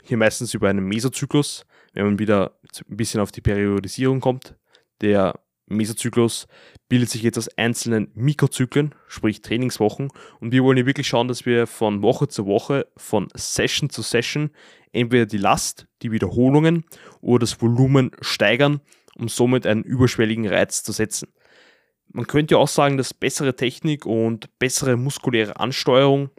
hier 0.04 0.18
meistens 0.18 0.54
über 0.54 0.68
einen 0.68 0.86
Mesozyklus, 0.86 1.66
wenn 1.94 2.04
man 2.04 2.20
wieder 2.20 2.60
ein 2.90 2.98
bisschen 2.98 3.22
auf 3.22 3.32
die 3.32 3.40
Periodisierung 3.40 4.20
kommt, 4.20 4.58
der 5.00 5.40
Mesozyklus 5.68 6.46
bildet 6.90 7.10
sich 7.10 7.22
jetzt 7.22 7.38
aus 7.38 7.48
einzelnen 7.58 8.12
Mikrozyklen, 8.16 8.94
sprich 9.08 9.42
Trainingswochen. 9.42 10.10
Und 10.42 10.52
wir 10.52 10.62
wollen 10.66 10.76
hier 10.76 10.86
wirklich 10.86 11.08
schauen, 11.08 11.30
dass 11.30 11.46
wir 11.46 11.68
von 11.68 12.02
Woche 12.02 12.28
zu 12.28 12.46
Woche, 12.46 12.86
von 12.98 13.30
Session 13.34 13.90
zu 13.90 14.02
Session, 14.02 14.50
entweder 14.92 15.26
die 15.26 15.38
Last, 15.38 15.88
die 16.02 16.12
Wiederholungen 16.12 16.84
oder 17.22 17.40
das 17.40 17.62
Volumen 17.62 18.12
steigern, 18.20 18.82
um 19.18 19.30
somit 19.30 19.66
einen 19.66 19.84
überschwelligen 19.84 20.50
Reiz 20.50 20.84
zu 20.84 20.92
setzen. 20.92 21.30
Man 22.14 22.28
könnte 22.28 22.58
auch 22.58 22.68
sagen, 22.68 22.98
dass 22.98 23.14
bessere 23.14 23.56
Technik 23.56 24.06
und 24.06 24.58
bessere 24.60 24.98
muskuläre 24.98 25.60
Ansteuerung 25.60 26.30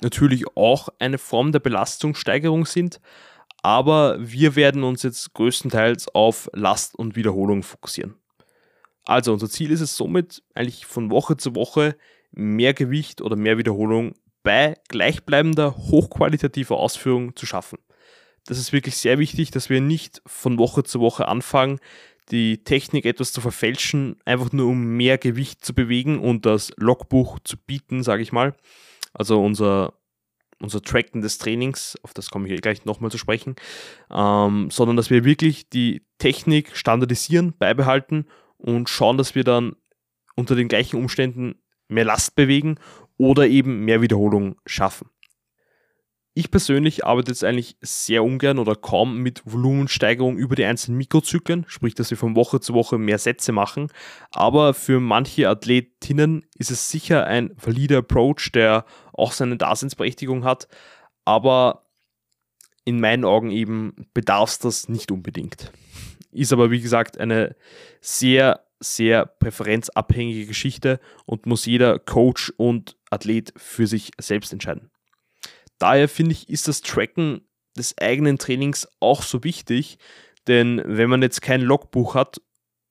natürlich 0.00 0.44
auch 0.56 0.88
eine 0.98 1.18
Form 1.18 1.50
der 1.50 1.58
Belastungssteigerung 1.58 2.64
sind, 2.64 3.00
aber 3.62 4.16
wir 4.20 4.54
werden 4.54 4.84
uns 4.84 5.02
jetzt 5.02 5.34
größtenteils 5.34 6.14
auf 6.14 6.48
Last 6.52 6.94
und 6.94 7.16
Wiederholung 7.16 7.64
fokussieren. 7.64 8.14
Also 9.04 9.32
unser 9.32 9.48
Ziel 9.48 9.72
ist 9.72 9.80
es 9.80 9.96
somit 9.96 10.42
eigentlich 10.54 10.86
von 10.86 11.10
Woche 11.10 11.36
zu 11.36 11.56
Woche 11.56 11.96
mehr 12.30 12.74
Gewicht 12.74 13.20
oder 13.20 13.36
mehr 13.36 13.58
Wiederholung 13.58 14.14
bei 14.44 14.76
gleichbleibender, 14.88 15.76
hochqualitativer 15.76 16.76
Ausführung 16.76 17.34
zu 17.34 17.46
schaffen. 17.46 17.78
Das 18.46 18.58
ist 18.58 18.72
wirklich 18.72 18.96
sehr 18.96 19.18
wichtig, 19.18 19.50
dass 19.50 19.70
wir 19.70 19.80
nicht 19.80 20.22
von 20.26 20.58
Woche 20.58 20.84
zu 20.84 21.00
Woche 21.00 21.26
anfangen, 21.26 21.80
die 22.30 22.62
Technik 22.64 23.04
etwas 23.06 23.32
zu 23.32 23.40
verfälschen, 23.40 24.16
einfach 24.24 24.52
nur 24.52 24.66
um 24.66 24.96
mehr 24.96 25.18
Gewicht 25.18 25.64
zu 25.64 25.74
bewegen 25.74 26.18
und 26.18 26.46
das 26.46 26.72
Logbuch 26.76 27.38
zu 27.40 27.56
bieten, 27.56 28.02
sage 28.02 28.22
ich 28.22 28.32
mal. 28.32 28.54
Also 29.14 29.42
unser, 29.42 29.94
unser 30.60 30.82
Tracken 30.82 31.22
des 31.22 31.38
Trainings, 31.38 31.96
auf 32.02 32.14
das 32.14 32.30
komme 32.30 32.46
ich 32.46 32.52
eh 32.52 32.56
gleich 32.56 32.84
nochmal 32.84 33.10
zu 33.10 33.18
sprechen, 33.18 33.56
ähm, 34.10 34.70
sondern 34.70 34.96
dass 34.96 35.10
wir 35.10 35.24
wirklich 35.24 35.68
die 35.70 36.02
Technik 36.18 36.76
standardisieren, 36.76 37.54
beibehalten 37.58 38.26
und 38.58 38.88
schauen, 38.88 39.16
dass 39.16 39.34
wir 39.34 39.44
dann 39.44 39.76
unter 40.36 40.54
den 40.54 40.68
gleichen 40.68 40.96
Umständen 40.96 41.56
mehr 41.88 42.04
Last 42.04 42.34
bewegen 42.34 42.76
oder 43.16 43.46
eben 43.46 43.84
mehr 43.84 44.02
Wiederholungen 44.02 44.56
schaffen. 44.66 45.10
Ich 46.38 46.52
persönlich 46.52 47.04
arbeite 47.04 47.32
jetzt 47.32 47.42
eigentlich 47.42 47.76
sehr 47.80 48.22
ungern 48.22 48.60
oder 48.60 48.76
kaum 48.76 49.18
mit 49.18 49.42
Volumensteigerung 49.44 50.38
über 50.38 50.54
die 50.54 50.64
einzelnen 50.64 50.96
Mikrozyklen, 50.96 51.64
sprich, 51.66 51.96
dass 51.96 52.10
wir 52.10 52.16
von 52.16 52.36
Woche 52.36 52.60
zu 52.60 52.74
Woche 52.74 52.96
mehr 52.96 53.18
Sätze 53.18 53.50
machen. 53.50 53.90
Aber 54.30 54.72
für 54.72 55.00
manche 55.00 55.48
Athletinnen 55.48 56.46
ist 56.54 56.70
es 56.70 56.92
sicher 56.92 57.26
ein 57.26 57.50
valider 57.60 57.98
Approach, 57.98 58.52
der 58.54 58.84
auch 59.12 59.32
seine 59.32 59.56
Daseinsberechtigung 59.56 60.44
hat. 60.44 60.68
Aber 61.24 61.88
in 62.84 63.00
meinen 63.00 63.24
Augen 63.24 63.50
eben 63.50 64.06
bedarf 64.14 64.50
es 64.50 64.58
das 64.60 64.88
nicht 64.88 65.10
unbedingt. 65.10 65.72
Ist 66.30 66.52
aber, 66.52 66.70
wie 66.70 66.80
gesagt, 66.80 67.18
eine 67.18 67.56
sehr, 68.00 68.60
sehr 68.78 69.26
präferenzabhängige 69.26 70.46
Geschichte 70.46 71.00
und 71.26 71.46
muss 71.46 71.66
jeder 71.66 71.98
Coach 71.98 72.52
und 72.56 72.96
Athlet 73.10 73.52
für 73.56 73.88
sich 73.88 74.12
selbst 74.20 74.52
entscheiden. 74.52 74.92
Daher 75.78 76.08
finde 76.08 76.32
ich, 76.32 76.48
ist 76.48 76.68
das 76.68 76.80
Tracken 76.80 77.42
des 77.76 77.96
eigenen 77.98 78.38
Trainings 78.38 78.88
auch 79.00 79.22
so 79.22 79.44
wichtig, 79.44 79.98
denn 80.46 80.82
wenn 80.84 81.10
man 81.10 81.22
jetzt 81.22 81.42
kein 81.42 81.60
Logbuch 81.60 82.14
hat, 82.14 82.40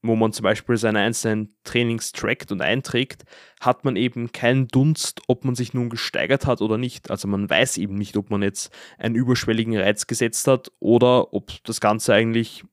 wo 0.03 0.15
man 0.15 0.31
zum 0.31 0.43
Beispiel 0.43 0.77
seine 0.77 0.99
einzelnen 0.99 1.57
Trainings 1.63 2.11
trackt 2.11 2.51
und 2.51 2.61
einträgt, 2.61 3.25
hat 3.59 3.83
man 3.83 3.95
eben 3.95 4.31
keinen 4.31 4.67
Dunst, 4.67 5.21
ob 5.27 5.43
man 5.43 5.55
sich 5.55 5.73
nun 5.73 5.89
gesteigert 5.89 6.45
hat 6.45 6.61
oder 6.61 6.77
nicht. 6.77 7.09
Also 7.09 7.27
man 7.27 7.49
weiß 7.49 7.77
eben 7.77 7.95
nicht, 7.95 8.15
ob 8.15 8.29
man 8.29 8.41
jetzt 8.41 8.71
einen 8.97 9.15
überschwelligen 9.15 9.75
Reiz 9.75 10.07
gesetzt 10.07 10.47
hat 10.47 10.71
oder 10.79 11.33
ob 11.33 11.51
das 11.63 11.81
Ganze 11.81 12.13
eigentlich 12.13 12.63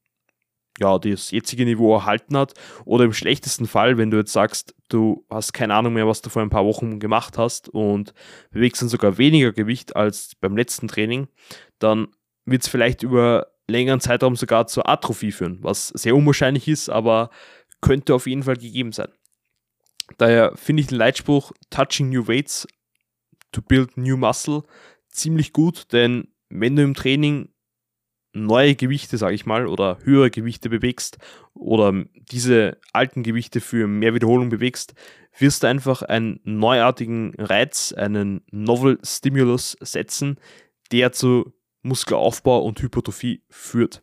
ja, 0.80 0.98
das 0.98 1.30
jetzige 1.30 1.64
Niveau 1.64 1.94
erhalten 1.94 2.37
hat. 2.37 2.54
Oder 2.84 3.04
im 3.04 3.12
schlechtesten 3.12 3.66
Fall, 3.66 3.96
wenn 3.96 4.10
du 4.10 4.16
jetzt 4.16 4.32
sagst, 4.32 4.74
du 4.88 5.24
hast 5.30 5.52
keine 5.52 5.74
Ahnung 5.74 5.94
mehr, 5.94 6.06
was 6.06 6.22
du 6.22 6.30
vor 6.30 6.42
ein 6.42 6.50
paar 6.50 6.64
Wochen 6.64 6.98
gemacht 6.98 7.38
hast 7.38 7.68
und 7.68 8.12
bewegst 8.50 8.82
dann 8.82 8.88
sogar 8.88 9.18
weniger 9.18 9.52
Gewicht 9.52 9.96
als 9.96 10.34
beim 10.40 10.56
letzten 10.56 10.88
Training, 10.88 11.28
dann 11.78 12.08
wird 12.44 12.62
es 12.62 12.68
vielleicht 12.68 13.02
über 13.02 13.48
längeren 13.68 14.00
Zeitraum 14.00 14.37
sogar 14.37 14.66
zur 14.66 14.88
Atrophie 14.88 15.32
führen, 15.32 15.58
was 15.62 15.88
sehr 15.88 16.14
unwahrscheinlich 16.14 16.68
ist, 16.68 16.88
aber 16.88 17.30
könnte 17.80 18.14
auf 18.14 18.26
jeden 18.26 18.42
Fall 18.42 18.56
gegeben 18.56 18.92
sein. 18.92 19.08
Daher 20.18 20.52
finde 20.56 20.82
ich 20.82 20.88
den 20.88 20.98
Leitspruch 20.98 21.52
Touching 21.70 22.10
New 22.10 22.28
Weights 22.28 22.66
to 23.52 23.62
Build 23.62 23.96
New 23.96 24.16
Muscle 24.16 24.64
ziemlich 25.08 25.52
gut, 25.52 25.92
denn 25.92 26.28
wenn 26.50 26.76
du 26.76 26.82
im 26.82 26.94
Training 26.94 27.53
neue 28.35 28.75
Gewichte, 28.75 29.16
sage 29.16 29.35
ich 29.35 29.47
mal, 29.47 29.66
oder 29.66 29.99
höhere 30.03 30.31
Gewichte 30.31 30.68
bewegst 30.68 31.18
oder 31.55 32.05
diese 32.14 32.79
alten 32.92 33.23
Gewichte 33.23 33.61
für 33.61 33.87
mehr 33.87 34.14
Wiederholung 34.14 34.49
bewegst, 34.49 34.94
wirst 35.38 35.62
du 35.62 35.68
einfach 35.68 36.03
einen 36.03 36.40
neuartigen 36.44 37.35
Reiz, 37.38 37.92
einen 37.92 38.42
Novel 38.51 38.99
Stimulus 39.03 39.77
setzen, 39.81 40.38
der 40.92 41.12
zu 41.12 41.53
Muskelaufbau 41.83 42.62
und 42.62 42.81
Hypertrophie 42.81 43.42
führt. 43.49 44.03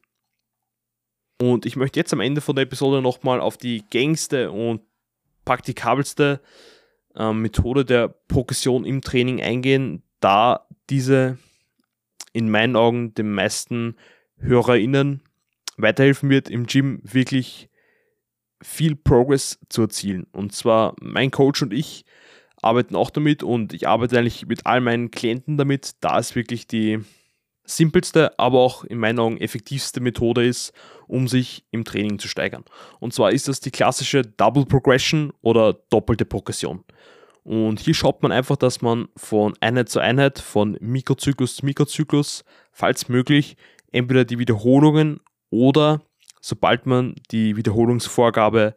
Und 1.42 1.66
ich 1.66 1.76
möchte 1.76 2.00
jetzt 2.00 2.14
am 2.14 2.20
Ende 2.20 2.42
von 2.42 2.56
der 2.56 2.64
Episode 2.64 3.02
nochmal 3.02 3.40
auf 3.40 3.58
die 3.58 3.84
gängigste 3.90 4.52
und 4.52 4.82
praktikabelste 5.46 6.40
äh, 7.16 7.34
Methode 7.34 7.84
der 7.84 8.08
Progression 8.10 8.86
im 8.86 9.02
Training 9.02 9.42
eingehen, 9.42 10.04
da 10.20 10.68
diese 10.90 11.40
in 12.34 12.50
meinen 12.50 12.76
Augen 12.76 13.14
den 13.16 13.34
meisten 13.34 13.96
HörerInnen 14.42 15.22
weiterhelfen 15.78 16.30
wird, 16.30 16.50
im 16.50 16.66
Gym 16.66 17.00
wirklich 17.04 17.70
viel 18.62 18.96
Progress 18.96 19.60
zu 19.70 19.84
erzielen. 19.84 20.28
Und 20.32 20.54
zwar 20.54 20.96
mein 21.00 21.32
Coach 21.32 21.62
und 21.62 21.74
ich 21.74 22.06
arbeiten 22.62 22.96
auch 22.96 23.10
damit 23.10 23.44
und 23.44 23.74
ich 23.74 23.88
arbeite 23.88 24.20
eigentlich 24.20 24.46
mit 24.46 24.66
all 24.66 24.82
meinen 24.82 25.12
Klienten 25.12 25.58
damit, 25.58 25.96
da 26.02 26.20
es 26.20 26.36
wirklich 26.36 26.68
die 26.68 27.00
simpelste, 27.64 28.38
aber 28.38 28.60
auch 28.60 28.84
in 28.84 29.00
meinen 29.00 29.20
Augen 29.20 29.38
effektivste 29.38 30.00
Methode 30.00 30.46
ist, 30.46 30.74
um 31.08 31.28
sich 31.28 31.66
im 31.72 31.84
Training 31.84 32.20
zu 32.20 32.28
steigern. 32.28 32.64
Und 33.00 33.14
zwar 33.14 33.32
ist 33.32 33.48
das 33.48 33.60
die 33.60 33.72
klassische 33.72 34.24
Double 34.24 34.66
Progression 34.66 35.32
oder 35.42 35.74
doppelte 35.90 36.26
Progression. 36.26 36.84
Und 37.44 37.80
hier 37.80 37.96
schaut 37.96 38.22
man 38.22 38.32
einfach, 38.32 38.56
dass 38.56 38.82
man 38.82 39.08
von 39.16 39.54
Einheit 39.62 39.90
zu 39.90 40.00
Einheit, 40.00 40.38
von 40.38 40.78
Mikrozyklus 40.80 41.56
zu 41.56 41.66
Mikrozyklus, 41.66 42.44
falls 42.72 43.10
möglich, 43.10 43.58
entweder 43.92 44.26
die 44.26 44.40
Wiederholungen 44.40 45.20
oder 45.50 46.02
sobald 46.42 46.86
man 46.86 47.16
die 47.32 47.56
Wiederholungsvorgabe 47.56 48.76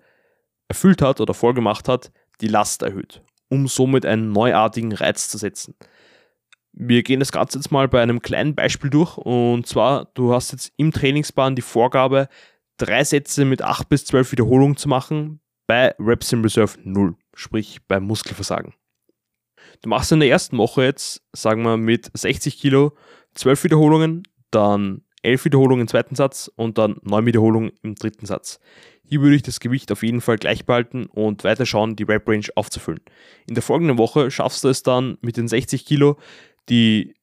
erfüllt 0.68 1.02
hat 1.02 1.20
oder 1.20 1.34
vorgemacht 1.34 1.88
hat, 1.88 2.12
die 2.40 2.48
Last 2.48 2.82
erhöht, 2.82 3.22
um 3.48 3.68
somit 3.68 4.04
einen 4.04 4.32
neuartigen 4.32 4.92
Reiz 4.92 5.28
zu 5.28 5.38
setzen. 5.38 5.74
Wir 6.72 7.02
gehen 7.02 7.20
das 7.20 7.32
Ganze 7.32 7.58
jetzt 7.58 7.70
mal 7.70 7.88
bei 7.88 8.02
einem 8.02 8.20
kleinen 8.20 8.54
Beispiel 8.54 8.90
durch 8.90 9.16
und 9.16 9.66
zwar, 9.66 10.06
du 10.14 10.34
hast 10.34 10.52
jetzt 10.52 10.72
im 10.76 10.90
Trainingsplan 10.90 11.54
die 11.54 11.62
Vorgabe, 11.62 12.28
drei 12.76 13.04
Sätze 13.04 13.44
mit 13.44 13.62
8 13.62 13.88
bis 13.88 14.04
12 14.06 14.32
Wiederholungen 14.32 14.76
zu 14.76 14.88
machen 14.88 15.40
bei 15.66 15.94
Reps 15.98 16.32
in 16.32 16.42
Reserve 16.42 16.76
0, 16.82 17.14
sprich 17.34 17.80
beim 17.86 18.04
Muskelversagen. 18.04 18.74
Du 19.82 19.88
machst 19.88 20.12
in 20.12 20.20
der 20.20 20.28
ersten 20.28 20.58
Woche 20.58 20.84
jetzt, 20.84 21.22
sagen 21.32 21.62
wir 21.62 21.76
mit 21.76 22.10
60 22.12 22.58
Kilo, 22.58 22.92
12 23.34 23.64
Wiederholungen, 23.64 24.24
dann 24.54 25.02
11 25.22 25.46
Wiederholungen 25.46 25.82
im 25.82 25.88
zweiten 25.88 26.14
Satz 26.14 26.50
und 26.54 26.78
dann 26.78 26.96
9 27.02 27.26
Wiederholungen 27.26 27.72
im 27.82 27.94
dritten 27.94 28.26
Satz. 28.26 28.60
Hier 29.06 29.20
würde 29.20 29.36
ich 29.36 29.42
das 29.42 29.60
Gewicht 29.60 29.90
auf 29.92 30.02
jeden 30.02 30.20
Fall 30.20 30.38
gleich 30.38 30.64
behalten 30.64 31.06
und 31.06 31.44
weiter 31.44 31.66
schauen, 31.66 31.96
die 31.96 32.04
Rep 32.04 32.28
Range 32.28 32.46
aufzufüllen. 32.54 33.00
In 33.46 33.54
der 33.54 33.62
folgenden 33.62 33.98
Woche 33.98 34.30
schaffst 34.30 34.64
du 34.64 34.68
es 34.68 34.82
dann 34.82 35.18
mit 35.20 35.36
den 35.36 35.48
60 35.48 35.84
Kilo, 35.84 36.18
die 36.68 37.14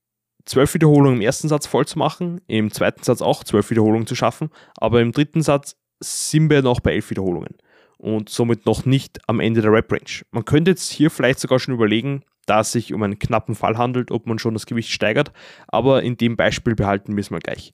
12 0.45 0.75
Wiederholungen 0.75 1.17
im 1.17 1.21
ersten 1.21 1.47
Satz 1.47 1.67
voll 1.67 1.85
zu 1.85 1.99
machen, 1.99 2.41
im 2.47 2.71
zweiten 2.71 3.03
Satz 3.03 3.21
auch 3.21 3.43
12 3.43 3.69
Wiederholungen 3.71 4.07
zu 4.07 4.15
schaffen, 4.15 4.49
aber 4.75 5.01
im 5.01 5.11
dritten 5.11 5.41
Satz 5.41 5.75
sind 5.99 6.49
wir 6.49 6.61
noch 6.61 6.79
bei 6.79 6.93
11 6.93 7.11
Wiederholungen 7.11 7.55
und 7.97 8.29
somit 8.29 8.65
noch 8.65 8.85
nicht 8.85 9.19
am 9.27 9.39
Ende 9.39 9.61
der 9.61 9.71
Rep 9.71 9.91
Range. 9.91 10.25
Man 10.31 10.45
könnte 10.45 10.71
jetzt 10.71 10.91
hier 10.91 11.11
vielleicht 11.11 11.39
sogar 11.39 11.59
schon 11.59 11.75
überlegen, 11.75 12.23
da 12.51 12.59
es 12.59 12.73
sich 12.73 12.93
um 12.93 13.01
einen 13.01 13.17
knappen 13.17 13.55
Fall 13.55 13.77
handelt, 13.77 14.11
ob 14.11 14.27
man 14.27 14.37
schon 14.37 14.53
das 14.53 14.65
Gewicht 14.65 14.91
steigert. 14.91 15.31
Aber 15.69 16.03
in 16.03 16.17
dem 16.17 16.35
Beispiel 16.35 16.75
behalten 16.75 17.15
wir 17.15 17.21
es 17.21 17.31
mal 17.31 17.39
gleich. 17.39 17.73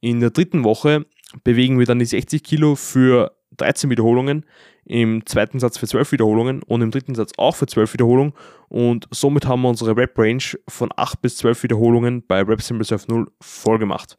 In 0.00 0.20
der 0.20 0.28
dritten 0.28 0.64
Woche 0.64 1.06
bewegen 1.44 1.78
wir 1.78 1.86
dann 1.86 1.98
die 1.98 2.04
60 2.04 2.42
Kilo 2.42 2.74
für 2.74 3.32
13 3.56 3.88
Wiederholungen, 3.88 4.44
im 4.84 5.24
zweiten 5.24 5.58
Satz 5.58 5.78
für 5.78 5.86
12 5.86 6.12
Wiederholungen 6.12 6.62
und 6.62 6.82
im 6.82 6.90
dritten 6.90 7.14
Satz 7.14 7.32
auch 7.38 7.56
für 7.56 7.66
12 7.66 7.94
Wiederholungen. 7.94 8.34
Und 8.68 9.08
somit 9.10 9.46
haben 9.46 9.62
wir 9.62 9.70
unsere 9.70 9.96
Rep-Range 9.96 10.44
von 10.68 10.90
8 10.94 11.22
bis 11.22 11.38
12 11.38 11.62
Wiederholungen 11.62 12.22
bei 12.26 12.42
Reps 12.42 12.70
in 12.70 12.76
Reserve 12.76 13.04
0 13.08 13.30
voll 13.40 13.78
gemacht. 13.78 14.18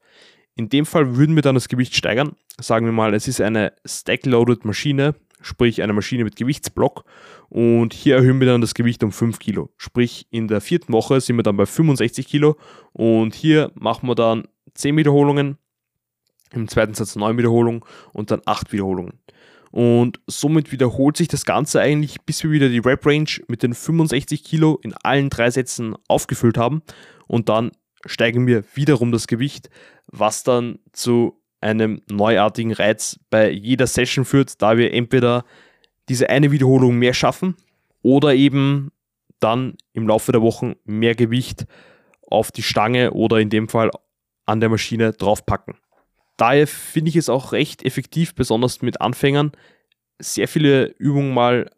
In 0.55 0.69
dem 0.69 0.87
Fall 0.87 1.17
würden 1.17 1.35
wir 1.35 1.43
dann 1.43 1.53
das 1.53 1.69
Gewicht 1.69 1.95
steigern. 1.95 2.35
Sagen 2.59 2.87
wir 2.87 2.93
mal, 2.93 3.13
es 3.13 3.27
ist 3.27 3.41
eine 3.41 3.73
Stack-Loaded 3.85 4.65
Maschine, 4.65 5.13
sprich 5.41 5.81
eine 5.81 5.93
Maschine 5.93 6.23
mit 6.23 6.35
Gewichtsblock. 6.35 7.05
Und 7.49 7.93
hier 7.93 8.15
erhöhen 8.15 8.39
wir 8.39 8.47
dann 8.47 8.61
das 8.61 8.73
Gewicht 8.73 9.03
um 9.03 9.11
5 9.11 9.39
Kilo. 9.39 9.69
Sprich, 9.77 10.27
in 10.29 10.47
der 10.47 10.61
vierten 10.61 10.93
Woche 10.93 11.21
sind 11.21 11.35
wir 11.37 11.43
dann 11.43 11.57
bei 11.57 11.65
65 11.65 12.27
Kilo. 12.27 12.57
Und 12.93 13.33
hier 13.33 13.71
machen 13.75 14.07
wir 14.07 14.15
dann 14.15 14.47
10 14.73 14.97
Wiederholungen, 14.97 15.57
im 16.51 16.67
zweiten 16.67 16.93
Satz 16.93 17.15
9 17.15 17.37
Wiederholungen 17.37 17.81
und 18.13 18.31
dann 18.31 18.41
8 18.45 18.71
Wiederholungen. 18.71 19.19
Und 19.71 20.19
somit 20.25 20.71
wiederholt 20.71 21.15
sich 21.15 21.27
das 21.27 21.45
Ganze 21.45 21.79
eigentlich, 21.79 22.21
bis 22.21 22.43
wir 22.43 22.51
wieder 22.51 22.69
die 22.69 22.79
Rep-Range 22.79 23.29
mit 23.47 23.61
den 23.61 23.75
65 23.75 24.43
Kilo 24.43 24.79
in 24.81 24.93
allen 25.03 25.29
drei 25.29 25.51
Sätzen 25.51 25.95
aufgefüllt 26.07 26.57
haben. 26.57 26.81
Und 27.27 27.49
dann 27.49 27.71
steigen 28.05 28.47
wir 28.47 28.63
wiederum 28.73 29.11
das 29.11 29.27
Gewicht, 29.27 29.69
was 30.07 30.43
dann 30.43 30.79
zu 30.91 31.39
einem 31.61 32.01
neuartigen 32.09 32.73
Reiz 32.73 33.19
bei 33.29 33.49
jeder 33.49 33.87
Session 33.87 34.25
führt, 34.25 34.61
da 34.61 34.77
wir 34.77 34.93
entweder 34.93 35.45
diese 36.07 36.29
eine 36.29 36.51
Wiederholung 36.51 36.95
mehr 36.95 37.13
schaffen 37.13 37.55
oder 38.01 38.33
eben 38.33 38.91
dann 39.39 39.75
im 39.93 40.07
Laufe 40.07 40.31
der 40.31 40.41
Wochen 40.41 40.75
mehr 40.85 41.15
Gewicht 41.15 41.65
auf 42.27 42.51
die 42.51 42.63
Stange 42.63 43.11
oder 43.11 43.37
in 43.39 43.49
dem 43.49 43.67
Fall 43.67 43.91
an 44.45 44.59
der 44.59 44.69
Maschine 44.69 45.13
draufpacken. 45.13 45.75
Daher 46.37 46.67
finde 46.67 47.09
ich 47.09 47.15
es 47.15 47.29
auch 47.29 47.51
recht 47.51 47.83
effektiv, 47.83 48.33
besonders 48.33 48.81
mit 48.81 49.01
Anfängern, 49.01 49.51
sehr 50.19 50.47
viele 50.47 50.85
Übungen 50.97 51.33
mal, 51.33 51.69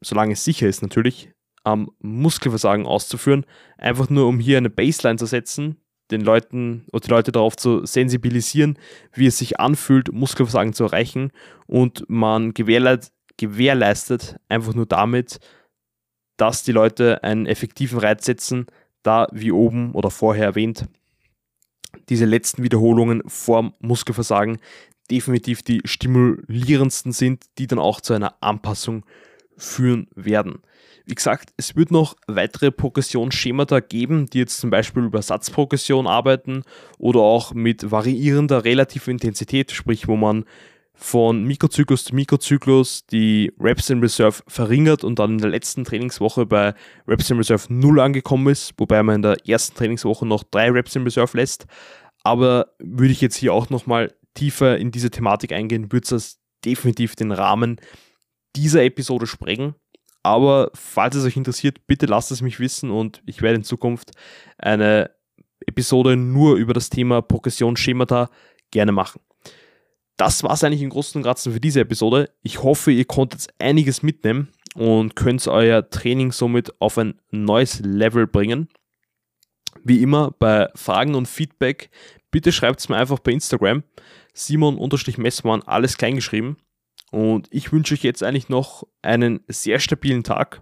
solange 0.00 0.32
es 0.32 0.44
sicher 0.44 0.68
ist 0.68 0.82
natürlich, 0.82 1.32
am 1.64 1.90
Muskelversagen 1.98 2.86
auszuführen, 2.86 3.44
einfach 3.78 4.08
nur 4.08 4.26
um 4.26 4.38
hier 4.38 4.58
eine 4.58 4.70
Baseline 4.70 5.18
zu 5.18 5.26
setzen, 5.26 5.76
den 6.10 6.20
Leuten 6.20 6.84
oder 6.92 7.00
die 7.00 7.10
Leute 7.10 7.32
darauf 7.32 7.56
zu 7.56 7.84
sensibilisieren, 7.84 8.78
wie 9.12 9.26
es 9.26 9.38
sich 9.38 9.58
anfühlt, 9.58 10.12
Muskelversagen 10.12 10.72
zu 10.72 10.84
erreichen 10.84 11.32
und 11.66 12.04
man 12.08 12.54
gewährleistet, 12.54 13.12
gewährleistet 13.36 14.36
einfach 14.48 14.74
nur 14.74 14.86
damit, 14.86 15.38
dass 16.36 16.62
die 16.62 16.72
Leute 16.72 17.22
einen 17.24 17.46
effektiven 17.46 17.98
Reiz 17.98 18.24
setzen, 18.24 18.66
da 19.02 19.28
wie 19.32 19.52
oben 19.52 19.92
oder 19.92 20.10
vorher 20.10 20.44
erwähnt 20.44 20.86
diese 22.08 22.24
letzten 22.24 22.62
Wiederholungen 22.62 23.22
vor 23.26 23.72
Muskelversagen 23.80 24.58
definitiv 25.10 25.62
die 25.62 25.80
stimulierendsten 25.84 27.12
sind, 27.12 27.44
die 27.58 27.66
dann 27.66 27.78
auch 27.78 28.00
zu 28.00 28.12
einer 28.12 28.42
Anpassung 28.42 29.04
führen 29.56 30.08
werden. 30.14 30.62
Wie 31.06 31.14
gesagt, 31.14 31.52
es 31.56 31.76
wird 31.76 31.92
noch 31.92 32.16
weitere 32.26 32.72
Progressionsschemata 32.72 33.78
geben, 33.78 34.26
die 34.26 34.38
jetzt 34.38 34.58
zum 34.58 34.70
Beispiel 34.70 35.04
über 35.04 35.22
Satzprogression 35.22 36.08
arbeiten 36.08 36.64
oder 36.98 37.20
auch 37.20 37.54
mit 37.54 37.92
variierender 37.92 38.64
relativer 38.64 39.12
Intensität, 39.12 39.70
sprich 39.70 40.08
wo 40.08 40.16
man 40.16 40.44
von 40.96 41.44
Mikrozyklus 41.44 42.04
zu 42.04 42.14
Mikrozyklus 42.14 43.06
die 43.06 43.52
Reps 43.60 43.90
in 43.90 44.00
Reserve 44.00 44.42
verringert 44.48 45.04
und 45.04 45.18
dann 45.18 45.32
in 45.32 45.38
der 45.38 45.50
letzten 45.50 45.84
Trainingswoche 45.84 46.46
bei 46.46 46.74
Reps 47.06 47.30
in 47.30 47.36
Reserve 47.36 47.72
0 47.72 48.00
angekommen 48.00 48.48
ist, 48.48 48.72
wobei 48.78 49.02
man 49.02 49.16
in 49.16 49.22
der 49.22 49.46
ersten 49.46 49.76
Trainingswoche 49.76 50.26
noch 50.26 50.42
drei 50.42 50.70
Reps 50.70 50.96
in 50.96 51.04
Reserve 51.04 51.36
lässt. 51.36 51.66
Aber 52.24 52.72
würde 52.78 53.12
ich 53.12 53.20
jetzt 53.20 53.36
hier 53.36 53.52
auch 53.52 53.70
nochmal 53.70 54.12
tiefer 54.34 54.78
in 54.78 54.90
diese 54.90 55.10
Thematik 55.10 55.52
eingehen, 55.52 55.92
würde 55.92 56.08
das 56.10 56.40
definitiv 56.64 57.14
den 57.14 57.30
Rahmen 57.30 57.78
dieser 58.56 58.82
Episode 58.82 59.26
sprengen. 59.26 59.74
Aber 60.26 60.70
falls 60.74 61.14
es 61.14 61.24
euch 61.24 61.36
interessiert, 61.36 61.86
bitte 61.86 62.06
lasst 62.06 62.32
es 62.32 62.42
mich 62.42 62.58
wissen 62.58 62.90
und 62.90 63.22
ich 63.26 63.42
werde 63.42 63.56
in 63.56 63.64
Zukunft 63.64 64.10
eine 64.58 65.10
Episode 65.66 66.16
nur 66.16 66.56
über 66.56 66.74
das 66.74 66.90
Thema 66.90 67.22
Progressionsschemata 67.22 68.28
gerne 68.70 68.92
machen 68.92 69.20
das 70.16 70.42
war 70.42 70.52
es 70.52 70.64
eigentlich 70.64 70.82
im 70.82 70.90
Großen 70.90 71.18
und 71.18 71.24
Ganzen 71.24 71.52
für 71.52 71.60
diese 71.60 71.80
Episode. 71.80 72.30
Ich 72.42 72.62
hoffe, 72.62 72.90
ihr 72.90 73.04
konntet 73.04 73.48
einiges 73.58 74.02
mitnehmen 74.02 74.48
und 74.74 75.14
könnt 75.14 75.46
euer 75.46 75.88
Training 75.88 76.32
somit 76.32 76.72
auf 76.80 76.98
ein 76.98 77.20
neues 77.30 77.80
Level 77.80 78.26
bringen. 78.26 78.68
Wie 79.84 80.02
immer 80.02 80.32
bei 80.38 80.68
Fragen 80.74 81.14
und 81.14 81.28
Feedback, 81.28 81.90
bitte 82.30 82.50
schreibt 82.50 82.80
es 82.80 82.88
mir 82.88 82.96
einfach 82.96 83.18
bei 83.18 83.32
Instagram. 83.32 83.82
Simon-Messmann, 84.32 85.62
alles 85.62 85.96
kleingeschrieben. 85.96 86.56
Und 87.16 87.48
ich 87.50 87.72
wünsche 87.72 87.94
euch 87.94 88.02
jetzt 88.02 88.22
eigentlich 88.22 88.50
noch 88.50 88.86
einen 89.00 89.40
sehr 89.48 89.78
stabilen 89.78 90.22
Tag. 90.22 90.60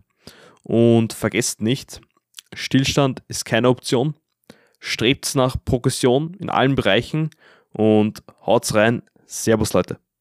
Und 0.63 1.13
vergesst 1.13 1.61
nicht, 1.61 2.01
Stillstand 2.55 3.25
ist 3.27 3.45
keine 3.45 3.69
Option. 3.69 4.15
Strebt 4.79 5.35
nach 5.35 5.57
Progression 5.65 6.35
in 6.35 6.51
allen 6.51 6.77
Bereichen 6.77 7.31
und 7.73 8.23
haut's 8.47 8.73
rein. 8.73 9.03
Servus, 9.27 9.73
Leute. 9.73 9.99